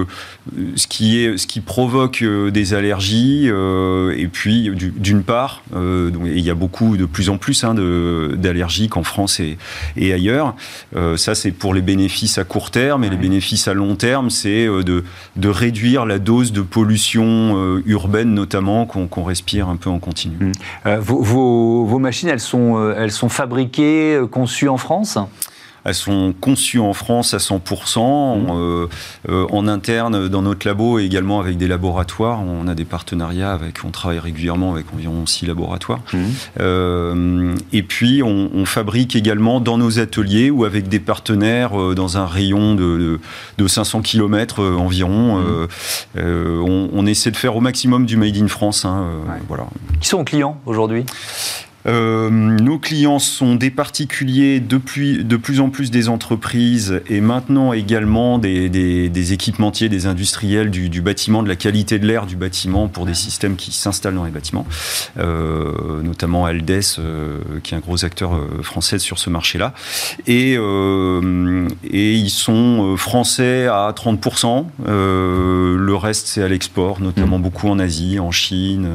ce 0.76 0.86
qui 0.86 1.22
est 1.22 1.36
ce 1.36 1.46
qui 1.46 1.60
provoque 1.60 2.24
des 2.24 2.74
allergies 2.74 3.46
et 3.46 4.28
puis 4.28 4.70
d'une 4.74 5.22
part, 5.22 5.62
il 5.74 6.40
y 6.40 6.50
a 6.50 6.54
beaucoup 6.54 6.96
de 6.96 7.04
plus 7.04 7.28
en 7.28 7.36
plus 7.36 7.64
hein, 7.64 7.74
d'allergies 7.74 8.88
qu'en 8.88 9.02
France 9.02 9.40
et, 9.40 9.58
et 9.96 10.12
ailleurs. 10.12 10.54
ça 11.16 11.34
c'est 11.34 11.52
pour 11.52 11.74
les 11.74 11.82
bénéfices 11.82 12.38
à 12.38 12.44
court 12.44 12.70
terme 12.70 13.04
et 13.04 13.10
les 13.10 13.16
bénéfices 13.16 13.57
à 13.66 13.74
long 13.74 13.96
terme, 13.96 14.30
c'est 14.30 14.66
euh, 14.66 14.82
de, 14.82 15.04
de, 15.36 15.48
réduire 15.48 16.06
la 16.06 16.18
dose 16.18 16.52
de 16.52 16.60
pollution 16.60 17.24
euh, 17.24 17.82
urbaine 17.86 18.34
notamment 18.34 18.86
qu'on 18.86 19.24
respire 19.24 19.68
un 19.68 19.76
peu 19.76 19.90
en 19.90 19.98
continu. 19.98 20.36
Mmh. 20.38 20.52
Euh, 20.86 21.00
vos, 21.00 21.84
vos, 21.84 21.98
machines, 21.98 22.28
elles 22.28 22.38
sont, 22.40 22.92
elles 22.96 23.10
sont 23.10 23.28
fabriquées, 23.28 24.20
conçues 24.30 24.68
en 24.68 24.76
France? 24.76 25.18
Elles 25.88 25.94
sont 25.94 26.34
conçues 26.40 26.78
en 26.78 26.92
France 26.92 27.34
à 27.34 27.38
100%, 27.38 27.98
mmh. 27.98 28.46
euh, 28.50 28.86
euh, 29.28 29.46
en 29.50 29.66
interne 29.66 30.28
dans 30.28 30.42
notre 30.42 30.66
labo 30.66 30.98
et 30.98 31.04
également 31.04 31.40
avec 31.40 31.56
des 31.56 31.68
laboratoires. 31.68 32.40
On 32.42 32.68
a 32.68 32.74
des 32.74 32.84
partenariats 32.84 33.52
avec, 33.52 33.84
on 33.84 33.90
travaille 33.90 34.18
régulièrement 34.18 34.72
avec 34.72 34.86
environ 34.92 35.26
6 35.26 35.46
laboratoires. 35.46 36.00
Mmh. 36.12 36.18
Euh, 36.60 37.54
et 37.72 37.82
puis 37.82 38.22
on, 38.22 38.48
fabrique 38.68 39.16
également 39.16 39.60
dans 39.60 39.78
nos 39.78 39.98
ateliers 39.98 40.50
ou 40.50 40.66
avec 40.66 40.88
des 40.88 40.98
partenaires 40.98 41.70
dans 41.94 42.18
un 42.18 42.26
rayon 42.26 42.74
de, 42.74 43.18
de, 43.56 43.66
500 43.66 44.02
km 44.02 44.62
environ. 44.62 45.38
Mmh. 45.38 45.68
On, 46.16 47.06
essaie 47.06 47.30
de 47.30 47.36
faire 47.36 47.56
au 47.56 47.60
maximum 47.60 48.04
du 48.04 48.18
Made 48.18 48.36
in 48.36 48.48
France. 48.48 48.84
Hein, 48.84 49.06
voilà. 49.48 49.64
Qui 50.00 50.08
sont 50.08 50.22
clients 50.24 50.60
aujourd'hui? 50.66 51.06
Euh, 51.86 52.28
nos 52.28 52.78
clients 52.78 53.18
sont 53.18 53.54
des 53.54 53.70
particuliers, 53.70 54.60
de 54.60 54.78
plus, 54.78 55.24
de 55.24 55.36
plus 55.36 55.60
en 55.60 55.70
plus 55.70 55.90
des 55.90 56.08
entreprises 56.08 57.00
et 57.08 57.20
maintenant 57.20 57.72
également 57.72 58.38
des, 58.38 58.68
des, 58.68 59.32
équipementiers, 59.32 59.88
des 59.88 60.06
industriels 60.06 60.70
du, 60.70 61.00
bâtiment, 61.00 61.42
de 61.42 61.48
la 61.48 61.56
qualité 61.56 61.98
de 61.98 62.06
l'air 62.06 62.26
du 62.26 62.36
bâtiment 62.36 62.88
pour 62.88 63.06
des 63.06 63.14
systèmes 63.14 63.56
qui 63.56 63.72
s'installent 63.72 64.14
dans 64.14 64.24
les 64.24 64.30
bâtiments, 64.30 64.66
euh, 65.18 66.02
notamment 66.02 66.46
Aldes, 66.46 66.70
euh, 66.98 67.38
qui 67.62 67.74
est 67.74 67.76
un 67.76 67.80
gros 67.80 68.04
acteur 68.04 68.38
français 68.62 68.98
sur 68.98 69.18
ce 69.18 69.30
marché-là. 69.30 69.74
Et, 70.26 70.54
et 70.54 72.14
ils 72.14 72.30
sont 72.30 72.96
français 72.96 73.66
à 73.66 73.92
30%, 73.96 74.66
le 74.86 75.94
reste 75.94 76.26
c'est 76.28 76.42
à 76.42 76.48
l'export, 76.48 77.00
notamment 77.00 77.38
mmh. 77.38 77.42
beaucoup 77.42 77.68
en 77.68 77.78
Asie, 77.78 78.18
en 78.18 78.30
Chine, 78.30 78.88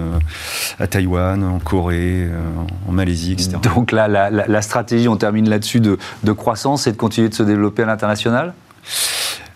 à 0.79 0.87
Taïwan, 0.87 1.43
en 1.43 1.59
Corée, 1.59 2.27
en 2.57 2.72
Malaisie, 2.93 3.33
etc. 3.33 3.57
Donc 3.75 3.91
là, 3.91 4.07
la, 4.07 4.61
stratégie, 4.61 5.07
on 5.07 5.17
termine 5.17 5.49
là-dessus, 5.49 5.81
de, 5.81 5.97
croissance, 6.31 6.83
c'est 6.83 6.93
de 6.93 6.97
continuer 6.97 7.29
de 7.29 7.33
se 7.33 7.43
développer 7.43 7.83
à 7.83 7.87
l'international? 7.87 8.53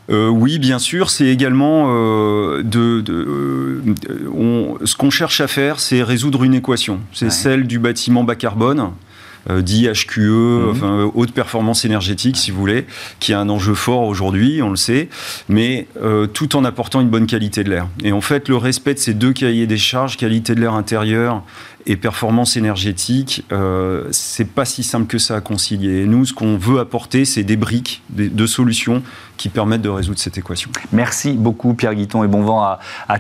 Euh, 0.10 0.30
oui, 0.30 0.60
bien 0.60 0.80
sûr. 0.80 1.10
C'est 1.10 1.27
également 1.27 1.88
euh, 1.89 2.63
de, 2.63 3.03
euh, 3.10 4.75
ce 4.86 4.95
qu'on 4.95 5.10
cherche 5.10 5.41
à 5.41 5.47
faire, 5.47 5.80
c'est 5.80 6.03
résoudre 6.03 6.43
une 6.43 6.53
équation. 6.53 6.99
C'est 7.13 7.30
celle 7.30 7.67
du 7.67 7.80
bâtiment 7.80 8.23
bas 8.23 8.36
carbone. 8.36 8.91
dit 9.60 9.88
HQE, 9.88 10.19
mhm. 10.19 10.69
enfin, 10.71 11.12
haute 11.13 11.32
performance 11.32 11.86
énergétique, 11.86 12.36
si 12.36 12.51
vous 12.51 12.60
voulez, 12.60 12.86
qui 13.19 13.34
a 13.34 13.39
un 13.39 13.47
enjeu 13.49 13.75
fort 13.75 14.03
aujourd'hui, 14.03 14.62
on 14.62 14.69
le 14.69 14.75
sait, 14.75 15.10
mais 15.47 15.88
tout 16.34 16.56
en 16.56 16.65
apportant 16.65 17.01
une 17.01 17.10
bonne 17.10 17.27
qualité 17.27 17.63
de 17.63 17.69
l'air. 17.69 17.88
Et 18.03 18.12
en 18.12 18.21
fait, 18.21 18.49
le 18.49 18.58
respect 18.58 18.93
de 18.93 18.99
ces 18.99 19.13
deux 19.13 19.34
cahiers 19.34 19.67
des 19.67 19.77
charges, 19.77 20.17
qualité 20.17 20.53
de 20.56 20.62
l'air 20.62 20.73
intérieur 20.73 21.43
et 21.88 21.95
performance 21.95 22.58
énergétique, 22.58 23.45
euh, 23.52 24.04
c'est 24.12 24.47
pas 24.47 24.65
si 24.65 24.84
simple 24.84 25.08
que 25.08 25.17
ça 25.17 25.38
à 25.38 25.41
concilier. 25.41 26.06
Nous, 26.06 26.26
ce 26.26 26.34
qu'on 26.34 26.58
veut 26.58 26.80
apporter, 26.80 27.23
c'est 27.23 27.43
des 27.43 27.56
briques 27.56 28.04
de 28.10 28.45
solutions 28.45 29.02
qui 29.38 29.47
permettent 29.50 29.82
de 29.82 29.89
résoudre 29.89 30.19
cette 30.19 30.38
équation. 30.38 30.69
Merci 30.91 31.34
beaucoup 31.34 31.73
Pierre 31.73 31.95
Guiton 31.95 32.23
et 32.23 32.28
bon 32.28 32.43
vent 32.43 32.62
à, 32.62 32.80
à. 33.08 33.17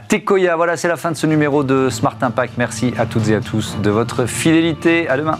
Voilà, 0.55 0.75
c'est 0.75 0.87
la 0.87 0.97
fin 0.97 1.11
de 1.11 1.17
ce 1.17 1.27
numéro 1.27 1.63
de 1.63 1.89
Smart 1.89 2.17
Impact. 2.19 2.55
Merci 2.57 2.93
à 2.97 3.05
toutes 3.05 3.29
et 3.29 3.35
à 3.35 3.39
tous 3.39 3.77
de 3.81 3.89
votre 3.89 4.25
fidélité. 4.25 5.07
À 5.07 5.17
demain. 5.17 5.39